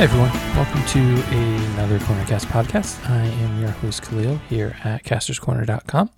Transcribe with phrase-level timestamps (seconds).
[0.00, 0.32] Hi, everyone.
[0.56, 0.98] Welcome to
[1.36, 3.06] another Cornercast podcast.
[3.10, 6.08] I am your host, Khalil, here at casterscorner.com.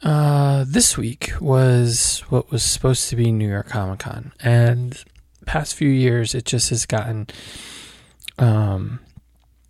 [0.00, 5.02] Uh, this week was what was supposed to be New York Comic Con, and
[5.44, 7.26] past few years, it just has gotten.
[8.38, 9.00] Um,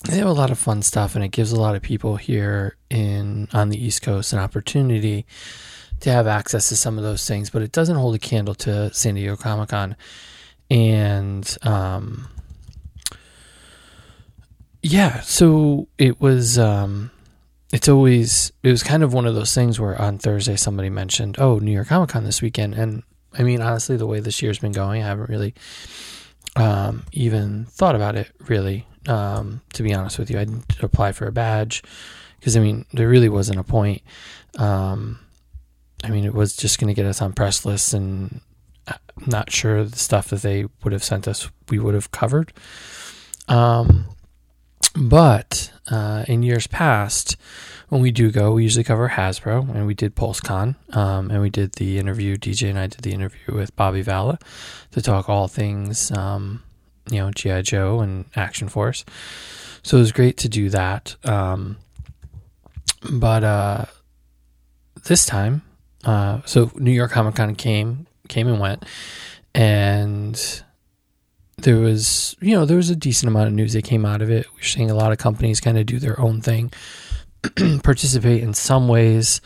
[0.06, 2.76] they have a lot of fun stuff, and it gives a lot of people here
[2.90, 5.24] in on the East Coast an opportunity
[6.00, 7.48] to have access to some of those things.
[7.48, 9.96] But it doesn't hold a candle to San Diego Comic Con,
[10.70, 12.28] and um,
[14.82, 17.10] yeah, so it was um
[17.72, 21.36] it's always it was kind of one of those things where on Thursday somebody mentioned,
[21.38, 23.02] "Oh, New York Comic Con this weekend." And
[23.38, 25.54] I mean, honestly, the way this year's been going, I haven't really
[26.56, 28.86] um even thought about it really.
[29.08, 31.82] Um to be honest with you, I didn't apply for a badge
[32.38, 34.02] because I mean, there really wasn't a point.
[34.58, 35.20] Um
[36.04, 38.40] I mean, it was just going to get us on press lists and
[38.88, 42.10] I'm uh, not sure the stuff that they would have sent us we would have
[42.10, 42.52] covered.
[43.46, 44.06] Um
[44.94, 47.36] but uh, in years past,
[47.88, 51.50] when we do go, we usually cover Hasbro, and we did PulseCon, um, and we
[51.50, 52.36] did the interview.
[52.36, 54.38] DJ and I did the interview with Bobby Valla
[54.92, 56.62] to talk all things, um,
[57.10, 59.04] you know, GI Joe and Action Force.
[59.82, 61.16] So it was great to do that.
[61.24, 61.76] Um,
[63.10, 63.84] but uh,
[65.04, 65.62] this time,
[66.04, 68.84] uh, so New York Comic Con came, came and went,
[69.54, 70.62] and
[71.62, 74.30] there was, you know, there was a decent amount of news that came out of
[74.30, 74.46] it.
[74.54, 76.72] We're seeing a lot of companies kind of do their own thing,
[77.82, 79.40] participate in some ways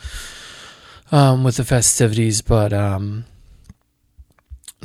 [1.11, 3.25] um, with the festivities, but um,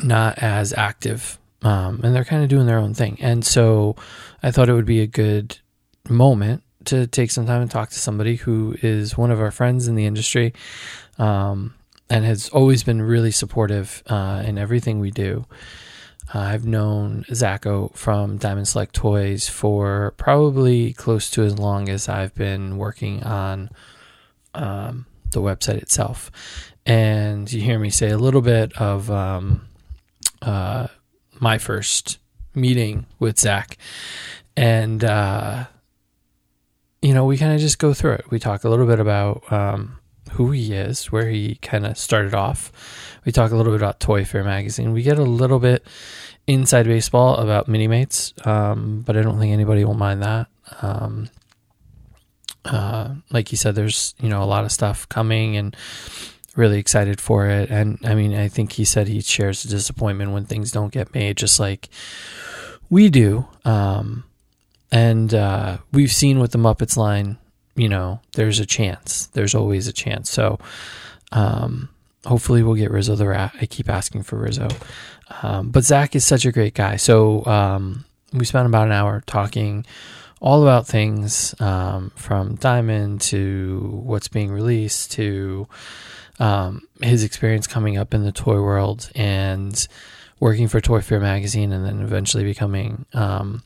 [0.03, 1.39] not as active.
[1.63, 3.19] Um, and they're kind of doing their own thing.
[3.21, 3.97] And so
[4.43, 5.59] I thought it would be a good
[6.09, 9.87] moment to take some time and talk to somebody who is one of our friends
[9.87, 10.53] in the industry
[11.19, 11.75] um,
[12.11, 15.47] and has always been really supportive uh, in everything we do.
[16.33, 22.09] I've known Zach Oat from Diamond Select Toys for probably close to as long as
[22.09, 23.71] I've been working on
[24.55, 26.31] um, the website itself.
[26.87, 29.69] And you hear me say a little bit of um,
[30.41, 30.89] uh,
[31.39, 32.19] my first
[32.55, 33.77] meeting with Zach.
[34.57, 35.65] And, uh,
[37.01, 38.31] you know, we kind of just go through it.
[38.31, 39.99] We talk a little bit about um,
[40.33, 42.73] who he is, where he kind of started off.
[43.25, 44.93] We talk a little bit about ToyFare magazine.
[44.93, 45.87] We get a little bit
[46.47, 50.47] inside baseball about mini mates, um, but I don't think anybody will mind that.
[50.81, 51.31] Um,
[52.65, 55.77] uh, like you said, there's you know a lot of stuff coming and
[56.57, 57.71] really excited for it.
[57.71, 61.15] And I mean, I think he said he shares the disappointment when things don't get
[61.15, 61.89] made, just like
[62.91, 63.47] we do.
[63.65, 64.25] Um,
[64.91, 67.39] and uh, we've seen with the Muppets line,
[67.75, 69.27] you know, there's a chance.
[69.29, 70.31] There's always a chance.
[70.31, 70.59] So
[71.33, 71.89] um,
[72.25, 73.55] hopefully we'll get Rizzo the Rat.
[73.61, 74.69] I keep asking for Rizzo.
[75.43, 76.97] Um, but Zach is such a great guy.
[76.97, 79.87] So um, we spent about an hour talking
[80.41, 85.69] all about things um, from Diamond to what's being released to
[86.41, 89.87] um, his experience coming up in the toy world and
[90.41, 93.63] working for ToyFare magazine and then eventually becoming um,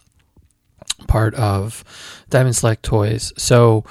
[1.06, 1.84] part of
[2.30, 3.32] Diamond Select Toys.
[3.36, 3.84] So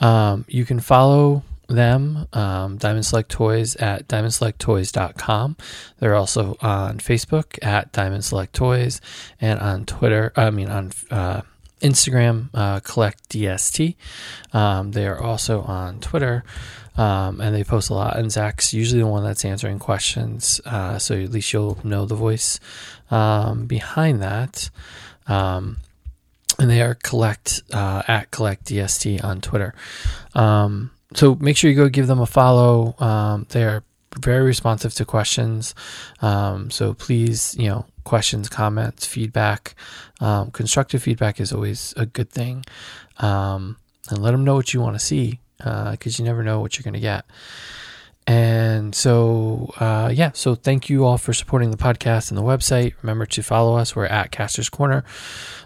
[0.00, 5.56] um, you can follow them, um, Diamond Select Toys at diamondselecttoys.com.
[5.98, 9.00] They're also on Facebook at Diamond Select Toys
[9.40, 11.42] and on Twitter, I mean, on uh,
[11.80, 13.94] Instagram, uh, Collect DST.
[14.52, 16.44] Um, they are also on Twitter.
[16.96, 18.18] Um, and they post a lot.
[18.18, 22.16] And Zach's usually the one that's answering questions, uh, so at least you'll know the
[22.16, 22.60] voice
[23.10, 24.68] um, behind that.
[25.26, 25.78] Um,
[26.60, 29.74] and they are collect uh, at collect DST on Twitter.
[30.34, 32.94] Um, so make sure you go give them a follow.
[32.98, 33.82] Um, they are
[34.18, 35.74] very responsive to questions.
[36.20, 39.74] Um, so please, you know, questions, comments, feedback,
[40.20, 42.64] um, constructive feedback is always a good thing.
[43.18, 43.78] Um,
[44.10, 46.76] and let them know what you want to see because uh, you never know what
[46.76, 47.24] you're going to get.
[48.30, 52.94] And so, uh, yeah, so thank you all for supporting the podcast and the website.
[53.02, 53.96] Remember to follow us.
[53.96, 55.02] We're at Casters Corner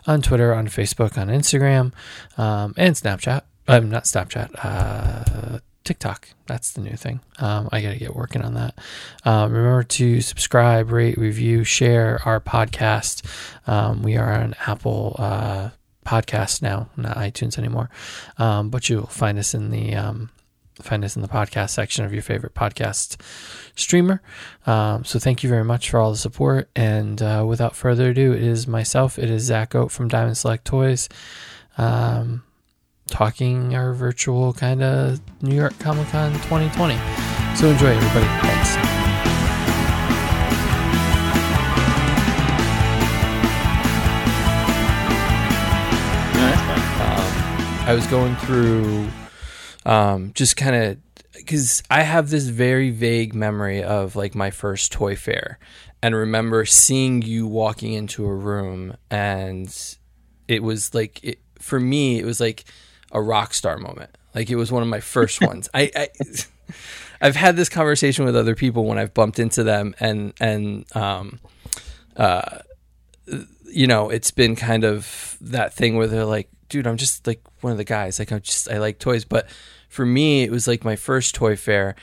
[0.06, 1.93] on Twitter, on Facebook, on Instagram,
[2.38, 3.43] um, and Snapchat.
[3.69, 4.64] I'm not Snapchat.
[4.64, 6.31] Uh, TikTok.
[6.46, 7.20] That's the new thing.
[7.38, 8.78] Um, I got to get working on that.
[9.26, 13.26] Um, remember to subscribe, rate, review, share our podcast.
[13.69, 15.69] Um, we are on Apple uh,
[16.06, 17.90] Podcast now, not iTunes anymore.
[18.38, 20.31] Um, but you'll find us in the um,
[20.82, 23.21] find us in the podcast section of your favorite podcast
[23.76, 24.21] streamer.
[24.67, 26.69] Um, so thank you very much for all the support.
[26.75, 30.65] And uh, without further ado, it is myself, it is Zach Oat from Diamond Select
[30.65, 31.09] Toys,
[31.79, 32.43] um,
[33.09, 36.94] talking our virtual kind of New York Comic Con 2020.
[37.56, 38.26] So enjoy, everybody.
[38.47, 38.76] Thanks.
[47.00, 49.09] Um, I was going through
[49.85, 50.99] um, just kind of
[51.35, 55.59] because I have this very vague memory of like my first toy fair
[56.03, 59.97] and remember seeing you walking into a room and
[60.49, 62.65] it was like it, for me it was like
[63.13, 64.17] a rock star moment.
[64.35, 65.69] Like it was one of my first ones.
[65.75, 66.09] I, I
[67.21, 71.41] I've had this conversation with other people when I've bumped into them and and um
[72.17, 72.59] uh
[73.67, 77.41] you know it's been kind of that thing where they're like dude I'm just like
[77.61, 78.19] one of the guys.
[78.19, 79.25] Like I'm just I like toys.
[79.25, 79.49] But
[79.94, 81.94] for me, it was like my first toy fair,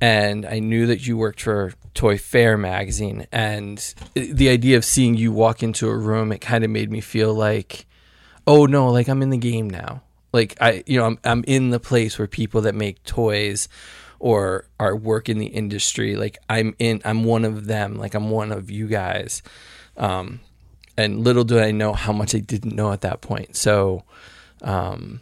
[0.00, 3.78] and I knew that you worked for ToyFare magazine, and
[4.14, 7.32] the idea of seeing you walk into a room, it kind of made me feel
[7.32, 7.86] like,
[8.46, 10.02] oh no, like I'm in the game now.
[10.32, 13.68] Like I, you know, I'm I'm in the place where people that make toys
[14.18, 17.96] or are work in the industry, like I'm in, I'm one of them.
[17.96, 19.42] Like I'm one of you guys.
[19.96, 20.40] Um,
[20.96, 23.56] and little do I know how much I didn't know at that point.
[23.56, 24.04] So,
[24.62, 25.20] um,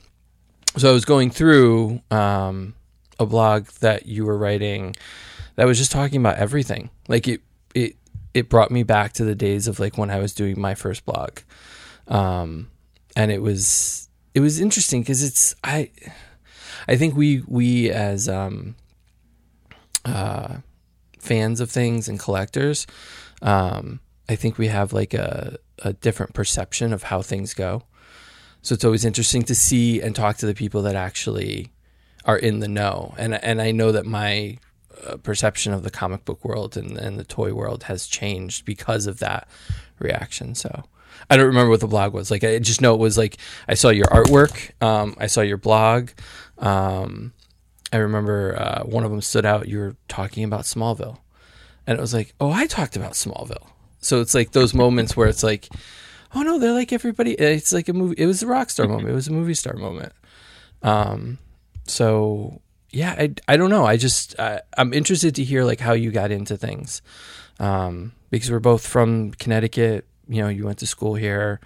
[0.76, 2.74] so I was going through um,
[3.18, 4.94] a blog that you were writing
[5.56, 6.90] that was just talking about everything.
[7.08, 7.42] Like it,
[7.74, 7.96] it,
[8.34, 11.04] it brought me back to the days of like when I was doing my first
[11.04, 11.40] blog,
[12.08, 12.70] um,
[13.16, 15.90] and it was it was interesting because it's I,
[16.86, 18.76] I think we we as um,
[20.04, 20.58] uh,
[21.18, 22.86] fans of things and collectors,
[23.42, 27.82] um, I think we have like a a different perception of how things go.
[28.62, 31.70] So it's always interesting to see and talk to the people that actually
[32.24, 33.14] are in the know.
[33.18, 34.58] And and I know that my
[35.06, 39.06] uh, perception of the comic book world and, and the toy world has changed because
[39.06, 39.48] of that
[39.98, 40.54] reaction.
[40.54, 40.84] So
[41.28, 42.44] I don't remember what the blog was like.
[42.44, 44.70] I just know it was like I saw your artwork.
[44.82, 46.10] Um, I saw your blog.
[46.58, 47.32] Um,
[47.92, 49.68] I remember uh, one of them stood out.
[49.68, 51.18] You were talking about Smallville,
[51.86, 53.68] and it was like, oh, I talked about Smallville.
[54.00, 55.68] So it's like those moments where it's like
[56.34, 57.32] oh no, they're like everybody.
[57.32, 58.14] It's like a movie.
[58.18, 59.08] It was a rock star moment.
[59.08, 60.12] It was a movie star moment.
[60.82, 61.38] Um,
[61.86, 62.60] so
[62.90, 63.84] yeah, I, I don't know.
[63.84, 67.02] I just I, am interested to hear like how you got into things,
[67.58, 70.06] um, because we're both from Connecticut.
[70.28, 71.60] You know, you went to school here.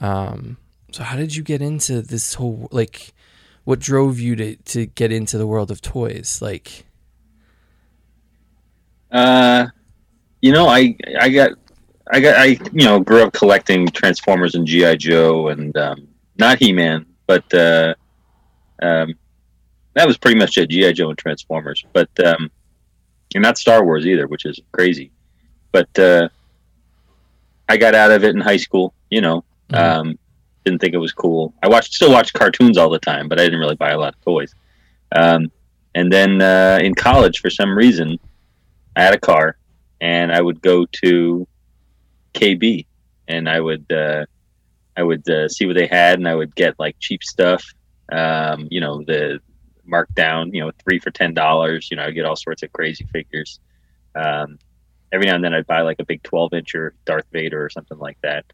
[0.00, 0.56] Um,
[0.92, 3.14] so how did you get into this whole like?
[3.64, 6.40] What drove you to to get into the world of toys?
[6.40, 6.86] Like,
[9.12, 9.66] uh,
[10.40, 11.52] you know, I I got
[12.12, 16.08] I got I you know grew up collecting Transformers and GI Joe and um,
[16.38, 17.94] not He Man, but uh,
[18.82, 19.14] um,
[19.94, 20.70] that was pretty much it.
[20.70, 22.50] GI Joe and Transformers, but um,
[23.34, 25.10] and not Star Wars either, which is crazy.
[25.72, 26.28] But uh,
[27.68, 28.92] I got out of it in high school.
[29.10, 29.76] You know, mm-hmm.
[29.76, 30.18] um,
[30.64, 31.54] didn't think it was cool.
[31.62, 34.14] I watched still watched cartoons all the time, but I didn't really buy a lot
[34.14, 34.54] of toys.
[35.12, 35.50] Um,
[35.94, 38.18] and then uh, in college, for some reason,
[38.96, 39.56] I had a car,
[40.00, 41.46] and I would go to
[42.32, 42.86] KB,
[43.28, 44.26] and I would uh,
[44.96, 47.64] I would uh, see what they had, and I would get like cheap stuff.
[48.12, 49.40] Um, you know, the
[49.88, 51.88] markdown, you know, three for ten dollars.
[51.90, 53.60] You know, I get all sorts of crazy figures.
[54.14, 54.58] Um,
[55.12, 57.98] every now and then, I'd buy like a big twelve incher Darth Vader or something
[57.98, 58.44] like that.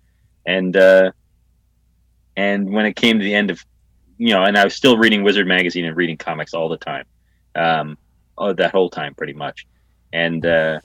[0.45, 1.13] And uh,
[2.37, 3.65] and when it came to the end of,
[4.19, 7.05] you know, and I was still reading Wizard magazine and reading comics all the time,
[7.55, 7.99] um,
[8.37, 9.67] oh, that whole time pretty much.
[10.13, 10.81] And uh,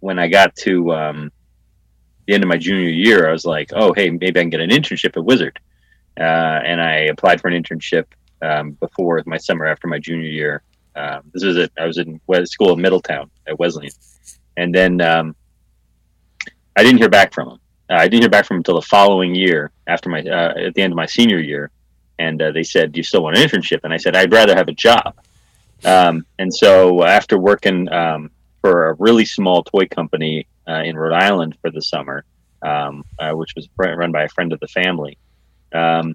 [0.00, 1.32] when I got to um,
[2.26, 4.60] the end of my junior year, I was like, oh, hey, maybe I can get
[4.60, 5.58] an internship at Wizard.
[6.18, 6.22] Uh,
[6.64, 8.06] and I applied for an internship
[8.42, 10.62] um, before my summer after my junior year.
[10.94, 11.72] Um, this was it.
[11.78, 13.92] I was in school in Middletown at Wesleyan,
[14.56, 15.36] and then um,
[16.74, 17.60] I didn't hear back from them.
[17.90, 20.74] Uh, I didn't hear back from them until the following year, after my uh, at
[20.74, 21.70] the end of my senior year,
[22.18, 24.56] and uh, they said, "Do you still want an internship?" And I said, "I'd rather
[24.56, 25.14] have a job."
[25.84, 28.30] Um, and so after working um,
[28.62, 32.24] for a really small toy company uh, in Rhode Island for the summer,
[32.62, 35.18] um, uh, which was run by a friend of the family.
[35.72, 36.14] Um,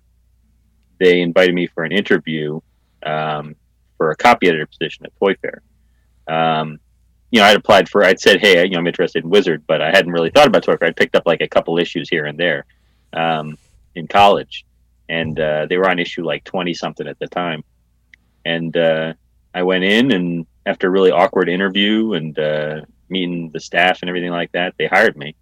[0.99, 2.59] they invited me for an interview
[3.03, 3.55] um,
[3.97, 5.59] for a copy editor position at ToyFare.
[6.27, 6.79] Um,
[7.31, 9.81] you know, I'd applied for, I'd said, hey, you know, I'm interested in Wizard, but
[9.81, 10.87] I hadn't really thought about ToyFare.
[10.87, 12.65] I'd picked up like a couple issues here and there
[13.13, 13.57] um,
[13.95, 14.65] in college,
[15.09, 17.63] and uh, they were on issue like 20 something at the time.
[18.45, 19.13] And uh,
[19.53, 22.81] I went in, and after a really awkward interview and uh,
[23.11, 25.35] meeting the staff and everything like that, they hired me,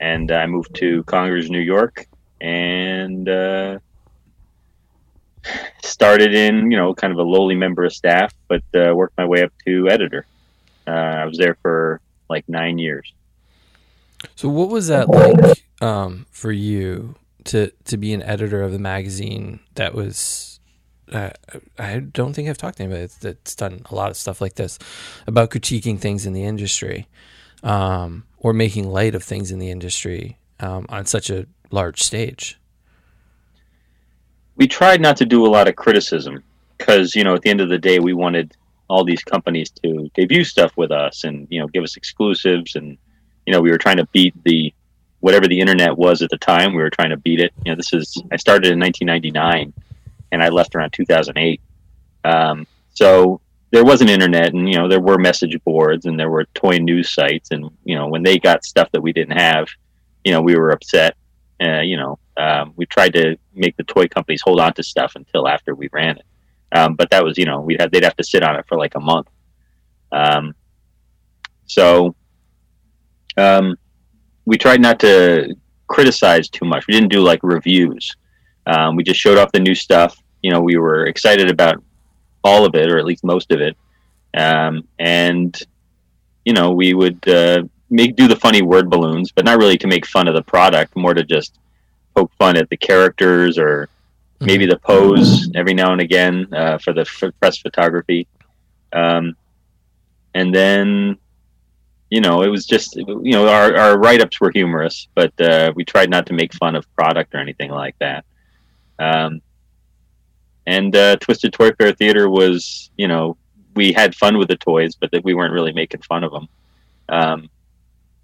[0.00, 2.06] and I moved to Congers, New York,
[2.40, 3.78] and uh,
[5.82, 9.24] started in you know kind of a lowly member of staff, but uh, worked my
[9.24, 10.26] way up to editor.
[10.86, 13.12] Uh, I was there for like nine years.
[14.34, 18.78] So, what was that like um, for you to to be an editor of the
[18.78, 20.57] magazine that was
[21.12, 21.30] uh,
[21.78, 24.78] I don't think I've talked to anybody that's done a lot of stuff like this
[25.26, 27.06] about critiquing things in the industry
[27.62, 32.58] um, or making light of things in the industry um, on such a large stage.
[34.56, 36.42] we tried not to do a lot of criticism
[36.76, 38.56] because you know at the end of the day we wanted
[38.88, 42.98] all these companies to debut stuff with us and you know give us exclusives and
[43.46, 44.72] you know we were trying to beat the
[45.20, 47.76] whatever the internet was at the time we were trying to beat it you know
[47.76, 49.72] this is i started in 1999
[50.32, 51.60] and i left around 2008
[52.24, 56.30] um, so there was an internet and you know there were message boards and there
[56.30, 59.68] were toy news sites and you know when they got stuff that we didn't have
[60.24, 61.16] you know we were upset.
[61.60, 65.16] Uh, you know um, we tried to make the toy companies hold on to stuff
[65.16, 66.24] until after we ran it.
[66.70, 68.78] Um, but that was you know we had they'd have to sit on it for
[68.78, 69.28] like a month.
[70.12, 70.54] Um,
[71.66, 72.14] so
[73.36, 73.76] um,
[74.44, 75.54] we tried not to
[75.88, 76.86] criticize too much.
[76.86, 78.14] We didn't do like reviews
[78.68, 81.82] um, we just showed off the new stuff you know we were excited about
[82.44, 83.76] all of it, or at least most of it.
[84.36, 85.58] Um, and
[86.44, 89.86] you know, we would uh, make do the funny word balloons, but not really to
[89.86, 91.58] make fun of the product, more to just
[92.14, 93.88] poke fun at the characters or
[94.40, 98.26] maybe the pose every now and again uh, for the for press photography.
[98.92, 99.36] Um,
[100.34, 101.18] and then,
[102.10, 105.72] you know, it was just you know our, our write ups were humorous, but uh,
[105.74, 108.24] we tried not to make fun of product or anything like that.
[108.98, 109.40] Um,
[110.66, 113.36] and uh, Twisted ToyFare Theater was, you know,
[113.74, 116.48] we had fun with the toys, but that we weren't really making fun of them.
[117.08, 117.50] Um,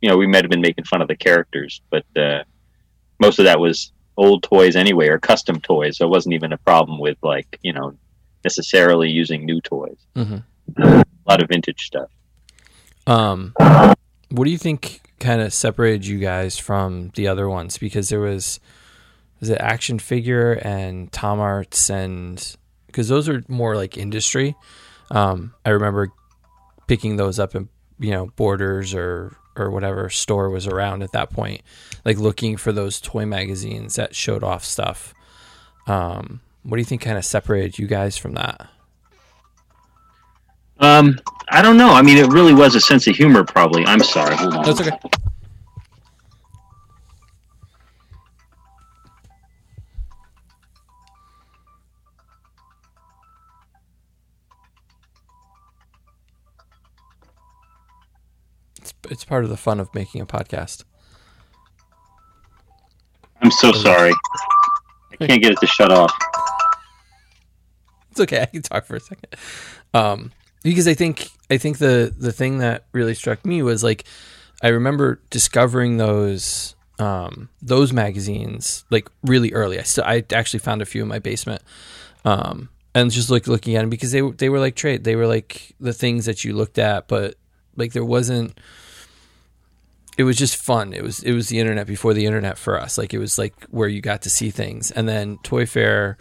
[0.00, 2.44] you know, we might have been making fun of the characters, but uh,
[3.18, 5.96] most of that was old toys anyway, or custom toys.
[5.96, 7.96] So it wasn't even a problem with like, you know,
[8.44, 9.96] necessarily using new toys.
[10.14, 10.36] Mm-hmm.
[10.82, 12.10] Uh, a lot of vintage stuff.
[13.06, 13.54] Um,
[14.30, 17.78] what do you think kind of separated you guys from the other ones?
[17.78, 18.60] Because there was
[19.44, 24.56] is it action figure and Tomart's and because those are more like industry.
[25.10, 26.12] Um, I remember
[26.86, 31.30] picking those up in you know Borders or or whatever store was around at that
[31.30, 31.60] point,
[32.06, 35.12] like looking for those toy magazines that showed off stuff.
[35.86, 38.66] Um, what do you think kind of separated you guys from that?
[40.80, 41.20] Um,
[41.50, 41.90] I don't know.
[41.90, 43.84] I mean, it really was a sense of humor, probably.
[43.84, 44.34] I'm sorry.
[44.36, 44.64] Hold on.
[44.64, 44.98] That's okay.
[59.10, 60.84] It's part of the fun of making a podcast.
[63.40, 64.12] I'm so sorry.
[65.12, 66.12] I can't get it to shut off.
[68.10, 68.42] It's okay.
[68.42, 69.34] I can talk for a second.
[69.92, 70.32] Um,
[70.62, 74.04] because I think I think the the thing that really struck me was like
[74.62, 79.78] I remember discovering those um, those magazines like really early.
[79.78, 81.62] I still I actually found a few in my basement.
[82.24, 85.04] Um, and just like looking at them because they they were like trade.
[85.04, 87.34] They were like the things that you looked at, but
[87.76, 88.58] like there wasn't
[90.16, 90.92] it was just fun.
[90.92, 92.98] It was it was the internet before the internet for us.
[92.98, 96.16] Like it was like where you got to see things, and then ToyFare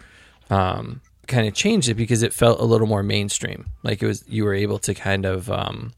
[0.50, 3.66] um, kind of changed it because it felt a little more mainstream.
[3.82, 5.92] Like it was you were able to kind of um,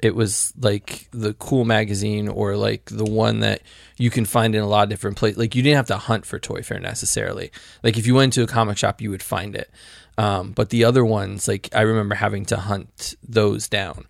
[0.00, 3.62] it was like the cool magazine or like the one that
[3.96, 5.38] you can find in a lot of different places.
[5.38, 7.52] Like you didn't have to hunt for ToyFare necessarily.
[7.82, 9.70] Like if you went to a comic shop, you would find it.
[10.18, 14.06] Um, but the other ones, like I remember having to hunt those down.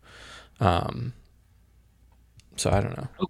[0.60, 1.12] Um,
[2.56, 3.28] so I don't know.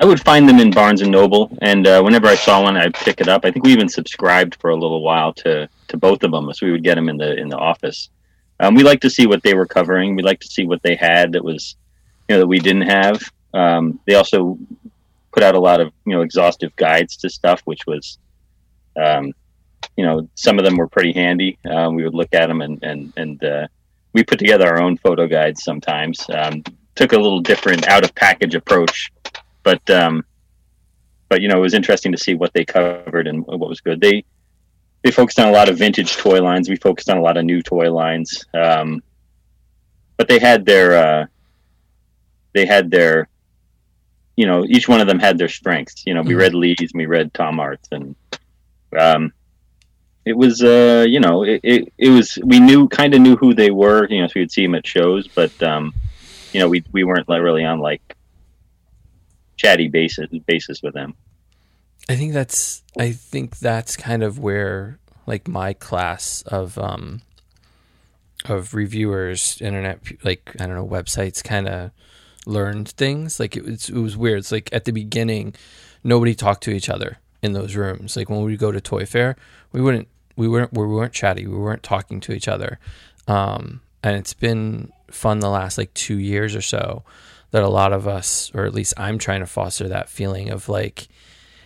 [0.00, 2.94] I would find them in Barnes and Noble, and uh, whenever I saw one, I'd
[2.94, 3.44] pick it up.
[3.44, 6.66] I think we even subscribed for a little while to to both of them, so
[6.66, 8.10] we would get them in the in the office.
[8.60, 10.14] Um, we like to see what they were covering.
[10.14, 11.76] We like to see what they had that was,
[12.28, 13.22] you know, that we didn't have.
[13.54, 14.58] Um, they also
[15.32, 18.18] put out a lot of you know exhaustive guides to stuff, which was,
[18.96, 19.32] um,
[19.96, 21.58] you know, some of them were pretty handy.
[21.68, 23.66] Um, we would look at them and and and uh,
[24.12, 26.24] we put together our own photo guides sometimes.
[26.98, 29.12] Took a little different out of package approach,
[29.62, 30.24] but um,
[31.28, 34.00] but you know it was interesting to see what they covered and what was good.
[34.00, 34.24] They
[35.04, 36.68] they focused on a lot of vintage toy lines.
[36.68, 39.00] We focused on a lot of new toy lines, um,
[40.16, 41.26] but they had their uh,
[42.52, 43.28] they had their
[44.34, 46.02] you know each one of them had their strengths.
[46.04, 46.40] You know, we mm-hmm.
[46.40, 48.16] read Lee's, we read Tomart's, and
[48.98, 49.32] um,
[50.24, 53.54] it was uh, you know it, it, it was we knew kind of knew who
[53.54, 54.08] they were.
[54.08, 55.94] You know, so we would see them at shows, but um,
[56.52, 58.16] you know, we we weren't really on like
[59.56, 61.14] chatty basis basis with them.
[62.08, 67.22] I think that's I think that's kind of where like my class of um
[68.46, 71.90] of reviewers, internet like I don't know websites, kind of
[72.46, 73.38] learned things.
[73.38, 74.38] Like it was it was weird.
[74.38, 75.54] It's like at the beginning,
[76.02, 78.16] nobody talked to each other in those rooms.
[78.16, 79.36] Like when we go to Toy Fair,
[79.72, 81.46] we wouldn't we weren't we weren't chatty.
[81.46, 82.78] We weren't talking to each other.
[83.26, 87.04] Um, and it's been fun the last like two years or so
[87.50, 90.68] that a lot of us, or at least I'm trying to foster that feeling of
[90.68, 91.08] like,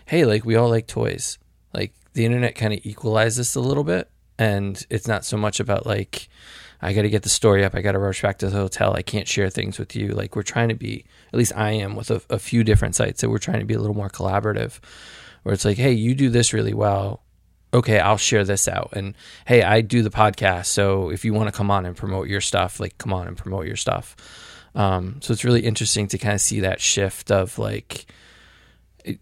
[0.06, 1.38] hey, like we all like toys.
[1.74, 5.60] Like the internet kind of equalizes this a little bit, and it's not so much
[5.60, 6.28] about like
[6.82, 7.76] I got to get the story up.
[7.76, 8.94] I got to rush back to the hotel.
[8.94, 10.08] I can't share things with you.
[10.08, 13.20] Like we're trying to be, at least I am with a, a few different sites
[13.20, 14.80] that we're trying to be a little more collaborative.
[15.44, 17.21] Where it's like, hey, you do this really well.
[17.74, 18.90] Okay, I'll share this out.
[18.92, 19.14] And
[19.46, 20.66] hey, I do the podcast.
[20.66, 23.36] So if you want to come on and promote your stuff, like come on and
[23.36, 24.14] promote your stuff.
[24.74, 28.06] Um, so it's really interesting to kind of see that shift of like,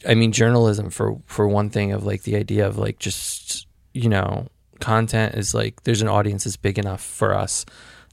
[0.06, 4.08] I mean, journalism for for one thing of like the idea of like just you
[4.08, 4.48] know
[4.80, 7.64] content is like there's an audience that's big enough for us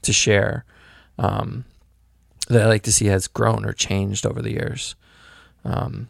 [0.02, 0.64] to share
[1.18, 1.64] um,
[2.48, 4.94] that I like to see has grown or changed over the years.
[5.64, 6.08] Um,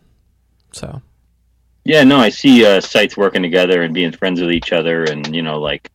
[0.73, 1.02] so,
[1.88, 5.35] yeah, no, I see uh, sites working together and being friends with each other, and
[5.35, 5.90] you know, like,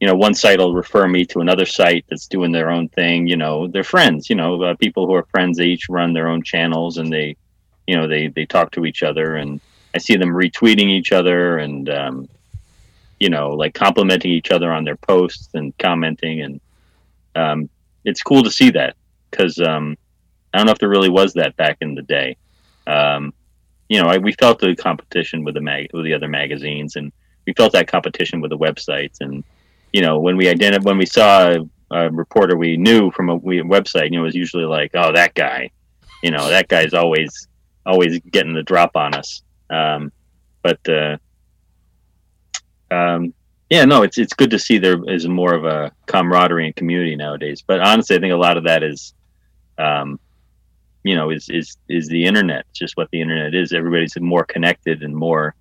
[0.00, 3.28] you know, one site will refer me to another site that's doing their own thing.
[3.28, 4.28] You know, they're friends.
[4.28, 7.36] You know, uh, people who are friends, they each run their own channels, and they,
[7.86, 9.60] you know, they they talk to each other, and
[9.94, 12.28] I see them retweeting each other, and um,
[13.20, 16.60] you know, like complimenting each other on their posts and commenting, and
[17.36, 17.70] um,
[18.04, 18.96] it's cool to see that
[19.30, 19.96] because um,
[20.52, 22.36] I don't know if there really was that back in the day.
[22.88, 23.32] Um,
[23.88, 27.12] you know, I, we felt the competition with the mag with the other magazines, and
[27.46, 29.20] we felt that competition with the websites.
[29.20, 29.44] And
[29.92, 31.58] you know, when we identified when we saw a,
[31.90, 34.90] a, reporter we knew from a, we, a website, you know, it was usually like,
[34.94, 35.70] oh, that guy,
[36.22, 37.48] you know, that guy's always
[37.86, 39.42] always getting the drop on us.
[39.70, 40.10] Um,
[40.62, 41.16] but uh,
[42.90, 43.34] um,
[43.70, 47.16] yeah, no, it's it's good to see there is more of a camaraderie and community
[47.16, 47.62] nowadays.
[47.66, 49.14] But honestly, I think a lot of that is,
[49.78, 50.18] um,
[51.04, 52.66] you know, is is is the internet.
[52.72, 53.72] just what the internet is.
[53.72, 55.54] Everybody's more connected and more,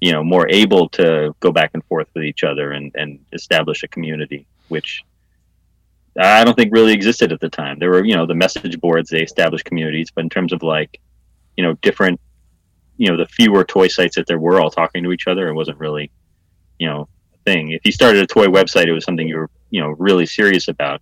[0.00, 3.82] you know, more able to go back and forth with each other and and establish
[3.82, 5.02] a community, which
[6.18, 7.78] I don't think really existed at the time.
[7.78, 11.00] There were, you know, the message boards they established communities, but in terms of like,
[11.56, 12.20] you know, different,
[12.98, 15.54] you know, the fewer toy sites that there were all talking to each other, it
[15.54, 16.10] wasn't really
[16.82, 17.70] you know a thing.
[17.70, 20.66] If you started a toy website, it was something you were you know really serious
[20.66, 21.00] about.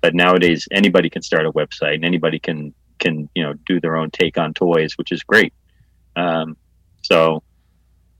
[0.00, 3.96] But nowadays, anybody can start a website, and anybody can can you know do their
[3.96, 5.52] own take on toys, which is great.
[6.16, 6.56] Um,
[7.02, 7.42] so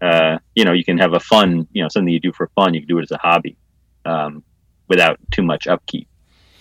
[0.00, 2.74] uh, you know you can have a fun you know something you do for fun.
[2.74, 3.56] You can do it as a hobby
[4.04, 4.42] um,
[4.88, 6.08] without too much upkeep.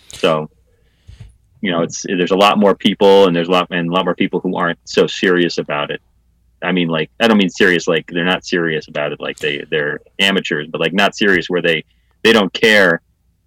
[0.10, 0.50] So
[1.62, 4.06] you know it's there's a lot more people, and there's a lot and a lot
[4.06, 6.02] more people who aren't so serious about it.
[6.62, 9.66] I mean, like I don't mean serious like they're not serious about it, like they
[9.72, 11.86] they're amateurs, but like not serious where they
[12.24, 13.02] they don't care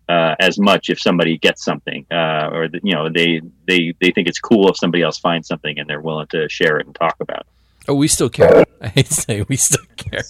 [0.08, 4.10] uh, as much if somebody gets something, uh, or the, you know they they they
[4.10, 6.94] think it's cool if somebody else finds something and they're willing to share it and
[6.94, 7.46] talk about it.
[7.88, 8.64] Oh, we still care.
[8.80, 10.22] I hate to say we still care.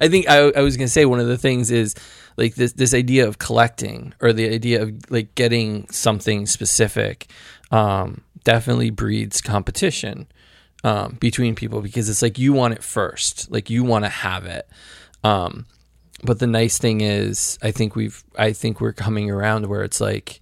[0.00, 1.94] I think I, I was going to say one of the things is
[2.36, 7.30] like this this idea of collecting or the idea of like getting something specific
[7.70, 10.26] um, definitely breeds competition
[10.84, 14.46] um, between people because it's like you want it first, like you want to have
[14.46, 14.68] it.
[15.24, 15.66] Um,
[16.22, 20.00] but the nice thing is, I think we've, I think we're coming around where it's
[20.00, 20.40] like,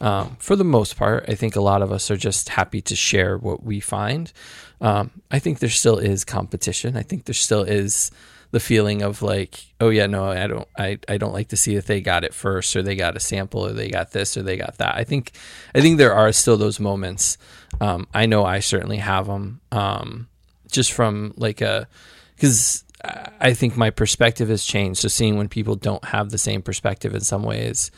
[0.00, 2.96] um, for the most part, I think a lot of us are just happy to
[2.96, 4.32] share what we find.
[4.80, 6.96] Um, I think there still is competition.
[6.96, 8.10] I think there still is
[8.50, 11.76] the feeling of like, oh yeah, no, I don't, I, I don't like to see
[11.76, 14.42] if they got it first or they got a sample or they got this or
[14.42, 14.94] they got that.
[14.96, 15.32] I think,
[15.74, 17.38] I think there are still those moments.
[17.80, 19.60] Um, I know I certainly have them.
[19.70, 20.28] Um,
[20.70, 21.88] just from like a,
[22.34, 25.00] because I think my perspective has changed.
[25.00, 27.90] So seeing when people don't have the same perspective in some ways,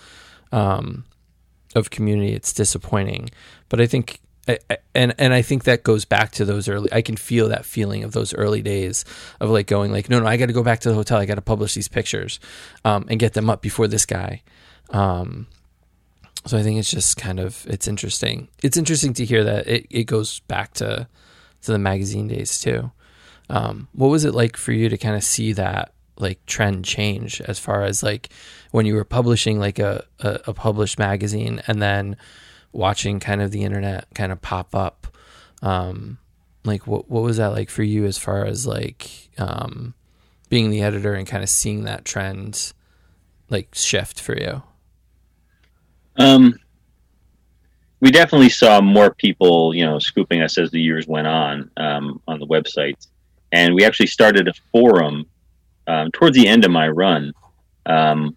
[0.53, 1.05] um,
[1.75, 3.31] of community, it's disappointing.
[3.69, 4.59] But I think I,
[4.95, 6.93] and and I think that goes back to those early.
[6.93, 9.05] I can feel that feeling of those early days
[9.41, 11.19] of like going like, no, no, I got to go back to the hotel.
[11.19, 12.41] I got to publish these pictures,
[12.85, 14.43] um, and get them up before this guy.
[14.91, 15.47] Um,
[16.47, 18.49] so I think it's just kind of it's interesting.
[18.63, 21.09] It's interesting to hear that it, it goes back to
[21.63, 22.91] to the magazine days too.
[23.51, 27.41] Um, what was it like for you to kind of see that like trend change
[27.41, 28.31] as far as like
[28.71, 32.17] when you were publishing like a, a, a published magazine and then
[32.73, 35.07] watching kind of the internet kind of pop up?
[35.63, 36.19] Um,
[36.65, 39.95] like what what was that like for you as far as like um,
[40.49, 42.73] being the editor and kind of seeing that trend
[43.51, 44.63] like shift for you?
[46.17, 46.55] Um
[48.01, 52.21] we definitely saw more people you know scooping us as the years went on um,
[52.29, 53.09] on the websites
[53.55, 55.27] and we actually started a forum
[55.87, 57.33] um, towards the end of my run
[57.87, 58.37] um,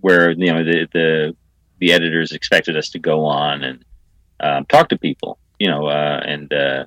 [0.00, 1.36] where you know the, the
[1.78, 3.84] the editors expected us to go on and
[4.40, 6.84] um, talk to people, you know, uh, and uh,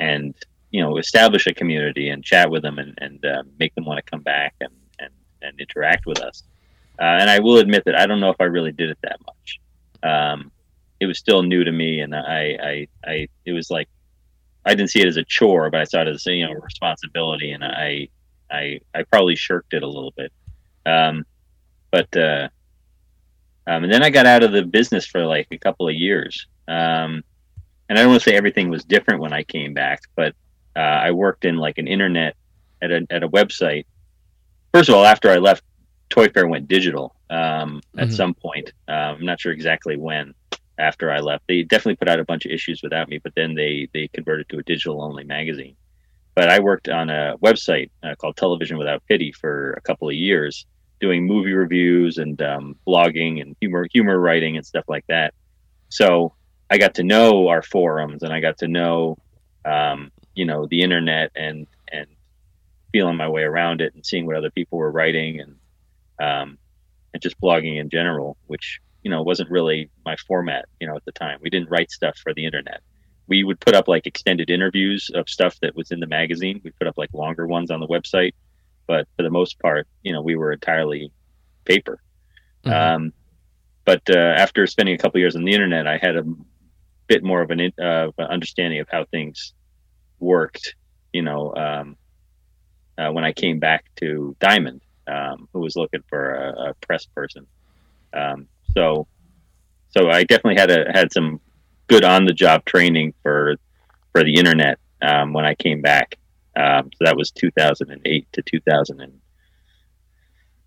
[0.00, 0.34] and
[0.72, 4.04] you know establish a community and chat with them and, and uh, make them want
[4.04, 5.10] to come back and, and,
[5.42, 6.42] and interact with us.
[6.98, 9.18] Uh, and I will admit that I don't know if I really did it that
[9.24, 9.60] much.
[10.02, 10.50] Um,
[10.98, 13.88] it was still new to me, and I, I, I, it was like
[14.66, 16.58] I didn't see it as a chore, but I saw it as you know a
[16.60, 18.08] responsibility, and I,
[18.50, 20.32] I I probably shirked it a little bit.
[20.86, 21.24] Um,
[21.90, 22.48] but uh,
[23.66, 26.46] um, and then I got out of the business for like a couple of years.
[26.68, 27.22] Um,
[27.88, 30.34] and I don't want to say everything was different when I came back, but
[30.76, 32.36] uh, I worked in like an internet
[32.82, 33.86] at a at a website.
[34.72, 35.64] First of all, after I left,
[36.10, 38.12] ToyFare went digital um, at Mhm.
[38.12, 38.72] some point.
[38.88, 40.34] Um, I'm not sure exactly when.
[40.80, 43.54] After I left, they definitely put out a bunch of issues without me, but then
[43.54, 45.76] they they converted to a digital only magazine.
[46.34, 50.14] But I worked on a website uh, called Television Without Pity for a couple of
[50.14, 50.64] years,
[51.00, 55.34] doing movie reviews and um, blogging and humor humor writing and stuff like that.
[55.90, 56.32] So
[56.70, 59.18] I got to know our forums and I got to know,
[59.64, 62.06] um, you know, the internet and and
[62.92, 65.56] feeling my way around it and seeing what other people were writing and
[66.20, 66.58] um,
[67.12, 71.04] and just blogging in general, which you know wasn't really my format, you know, at
[71.04, 71.38] the time.
[71.42, 72.80] We didn't write stuff for the internet.
[73.26, 76.60] We would put up like extended interviews of stuff that was in the magazine.
[76.64, 78.32] We put up like longer ones on the website,
[78.86, 81.12] but for the most part, you know, we were entirely
[81.64, 82.02] paper.
[82.64, 82.72] Mhm.
[82.72, 83.12] Um,
[83.84, 86.24] but uh, after spending a couple years on the internet, I had a
[87.06, 89.54] bit more of an uh, understanding of how things
[90.18, 90.74] worked.
[91.12, 91.96] You know, um,
[92.98, 97.06] uh, when I came back to Diamond, um, who was looking for a, a press
[97.06, 97.46] person.
[98.12, 99.06] Um, so,
[99.90, 101.40] so I definitely had a had some
[101.86, 103.56] good on the job training for
[104.12, 106.16] for the internet um, when I came back.
[106.56, 109.20] Um, so that was 2008 to 2000 and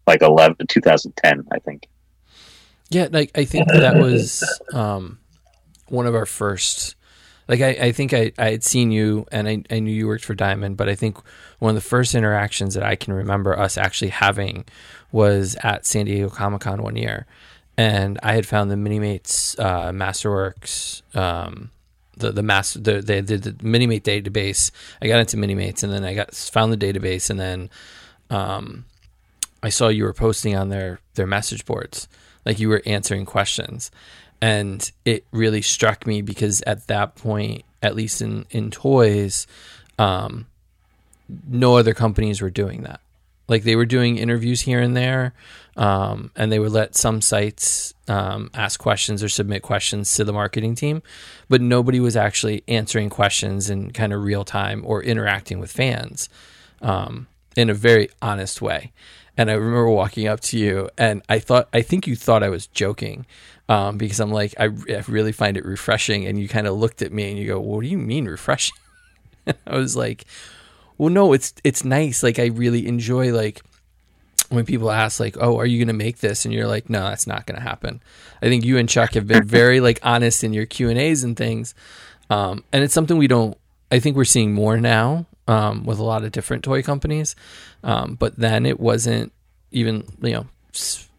[0.07, 1.87] like 11 2010, I think.
[2.89, 5.19] Yeah, like I think that was um,
[5.87, 6.95] one of our first.
[7.47, 10.23] Like I, I think I, I had seen you and I, I knew you worked
[10.23, 11.17] for Diamond, but I think
[11.59, 14.63] one of the first interactions that I can remember us actually having
[15.11, 17.25] was at San Diego Comic Con one year,
[17.77, 21.71] and I had found the Minimates uh, Masterworks, um,
[22.17, 24.71] the the master the they did the Minimate database.
[25.01, 27.69] I got into Minimates and then I got found the database and then
[28.29, 28.85] um,
[29.61, 32.07] I saw you were posting on their their message boards,
[32.45, 33.91] like you were answering questions,
[34.41, 39.47] and it really struck me because at that point, at least in in toys,
[39.97, 40.47] um,
[41.47, 42.99] no other companies were doing that.
[43.47, 45.33] Like they were doing interviews here and there,
[45.75, 50.33] um, and they would let some sites um, ask questions or submit questions to the
[50.33, 51.01] marketing team,
[51.49, 56.29] but nobody was actually answering questions in kind of real time or interacting with fans
[56.81, 58.91] um, in a very honest way.
[59.35, 62.49] And I remember walking up to you, and I thought, I think you thought I
[62.49, 63.25] was joking,
[63.67, 66.27] um, because I'm like, I, I really find it refreshing.
[66.27, 68.77] And you kind of looked at me and you go, "What do you mean refreshing?"
[69.67, 70.25] I was like,
[70.99, 72.21] "Well, no, it's it's nice.
[72.21, 73.61] Like I really enjoy like."
[74.53, 77.03] When people ask like, "Oh, are you going to make this?" and you're like, "No,
[77.09, 78.01] that's not going to happen."
[78.41, 81.23] I think you and Chuck have been very like honest in your Q and A's
[81.23, 81.73] and things,
[82.29, 83.57] um, and it's something we don't.
[83.91, 87.35] I think we're seeing more now um, with a lot of different toy companies,
[87.83, 89.31] um, but then it wasn't
[89.71, 90.45] even you know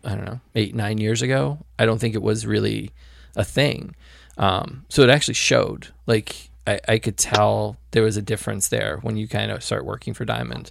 [0.04, 1.58] i don't know eight nine years ago.
[1.78, 2.90] I don't think it was really
[3.36, 3.94] a thing.
[4.36, 5.88] Um, so it actually showed.
[6.06, 9.84] Like I, I could tell there was a difference there when you kind of start
[9.84, 10.70] working for Diamond,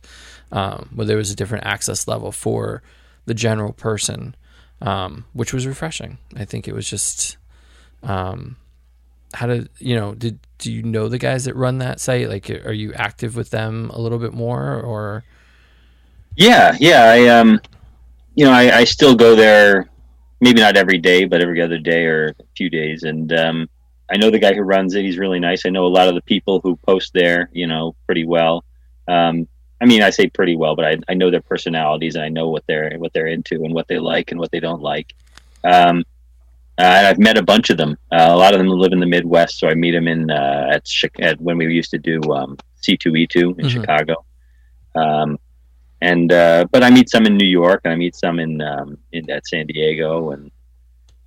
[0.52, 2.82] um, where there was a different access level for
[3.26, 4.36] the general person,
[4.82, 6.18] um, which was refreshing.
[6.36, 7.38] I think it was just
[8.02, 8.58] um,
[9.34, 12.30] how to you know did do you know the guys that run that site?
[12.30, 15.24] Like, are you active with them a little bit more or?
[16.36, 17.04] Yeah, yeah.
[17.04, 17.60] I um,
[18.36, 19.90] you know, I, I still go there,
[20.42, 23.70] maybe not every day, but every other day or a few days, and um,
[24.12, 25.04] I know the guy who runs it.
[25.06, 25.66] He's really nice.
[25.66, 28.64] I know a lot of the people who post there, you know, pretty well.
[29.08, 29.48] Um,
[29.82, 32.50] I mean, I say pretty well, but I, I know their personalities and I know
[32.50, 35.14] what they're what they're into and what they like and what they don't like.
[35.64, 36.04] Um,
[36.80, 37.98] uh, and I've met a bunch of them.
[38.12, 40.70] Uh, a lot of them live in the Midwest, so I meet them in uh,
[40.72, 40.86] at,
[41.20, 43.70] at when we used to do um, C2E2 in Mhm.
[43.70, 44.26] Chicago.
[44.96, 45.38] Um,
[46.02, 48.98] and uh, but I meet some in New York, and I meet some in um,
[49.12, 50.52] in at San Diego, and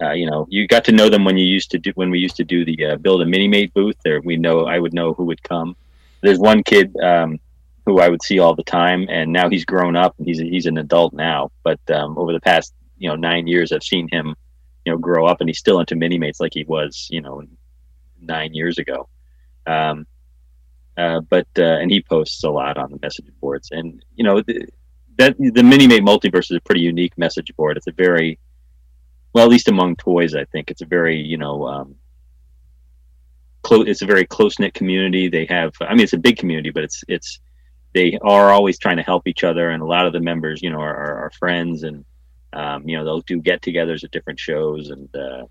[0.02, 2.18] uh, you know, you got to know them when you used to do when we
[2.18, 3.96] used to do the uh, build a mini mate booth.
[4.04, 5.76] There, we know I would know who would come.
[6.22, 7.38] There's one kid um,
[7.86, 10.66] who I would see all the time, and now he's grown up and he's he's
[10.66, 11.50] an adult now.
[11.62, 14.34] But um, over the past you know nine years, I've seen him
[14.84, 17.42] you know grow up, and he's still into mini mates like he was you know
[18.20, 19.08] nine years ago.
[19.66, 20.06] Um,
[20.98, 24.42] uh, but uh, and he posts a lot on the message boards, and you know
[24.42, 24.66] the,
[25.16, 27.78] that the Minimate Multiverse is a pretty unique message board.
[27.78, 28.38] It's a very
[29.36, 31.96] well, at least among toys, I think it's a very you know um,
[33.60, 33.86] close.
[33.86, 35.28] It's a very close knit community.
[35.28, 37.38] They have, I mean, it's a big community, but it's it's
[37.92, 40.70] they are always trying to help each other, and a lot of the members, you
[40.70, 42.06] know, are, are, are friends, and
[42.54, 45.44] um, you know they'll do get-togethers at different shows, and uh,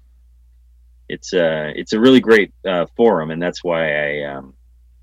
[1.08, 4.56] it's uh it's a really great uh, forum, and that's why I um,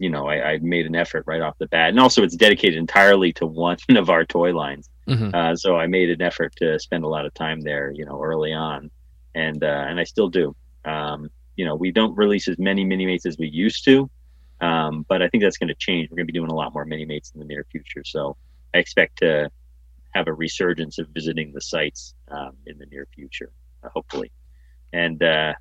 [0.03, 2.77] you know, I, I, made an effort right off the bat, and also it's dedicated
[2.77, 4.91] entirely to one of our toy lines.
[5.07, 5.33] Mm-hmm.
[5.33, 8.21] Uh, so I made an effort to spend a lot of time there, you know,
[8.21, 8.91] early on,
[9.37, 10.57] and uh, and I still do.
[10.85, 14.11] Um, you know, we don't release as many mini mates as we used to,
[14.61, 16.11] um, but I think that's going to change.
[16.11, 18.03] We're going to be doing a lot more mini mates in the near future.
[18.05, 18.37] So
[18.75, 19.53] I expect to
[20.15, 23.53] have a resurgence of visiting the sites um, in the near future,
[23.85, 24.33] uh, hopefully.
[24.93, 25.55] And uh,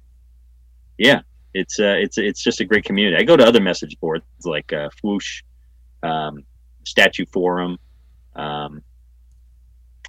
[0.98, 1.22] yeah,
[1.54, 3.18] it's uh, it's it's just a great community.
[3.18, 5.44] I go to other message boards like uh, Fwoosh,
[6.04, 6.44] um,
[6.86, 7.78] Statue Forum.
[8.36, 8.84] Um,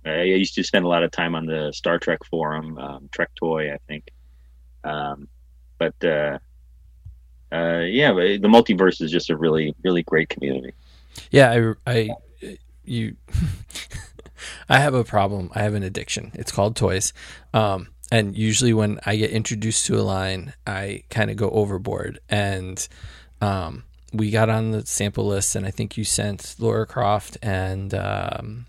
[0.04, 3.30] I used to spend a lot of time on the Star Trek forum, um, Trek
[3.36, 4.10] Toy, I think.
[4.82, 5.28] Um,
[5.78, 6.38] but uh,
[7.52, 10.72] uh, yeah, the multiverse is just a really, really great community.
[11.30, 13.16] Yeah, I, I you,
[14.68, 15.50] I have a problem.
[15.54, 16.32] I have an addiction.
[16.34, 17.12] It's called toys.
[17.54, 22.20] Um, and usually when I get introduced to a line, I kind of go overboard.
[22.28, 22.86] And
[23.40, 27.94] um, we got on the sample list, and I think you sent Laura Croft and
[27.94, 28.66] um,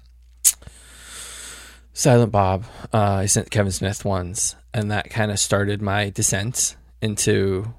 [1.91, 2.63] Silent Bob.
[2.93, 7.73] Uh, I sent Kevin Smith ones, and that kind of started my descent into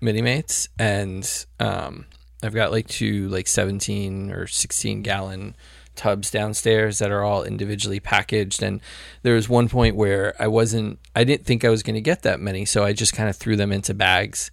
[0.00, 0.70] mini mates.
[0.78, 1.28] And
[1.60, 2.06] um,
[2.42, 5.56] I've got like two like 17 or 16 gallon
[5.94, 8.62] tubs downstairs that are all individually packaged.
[8.62, 8.80] And
[9.22, 12.22] there was one point where I wasn't, I didn't think I was going to get
[12.22, 12.64] that many.
[12.64, 14.50] So I just kind of threw them into bags.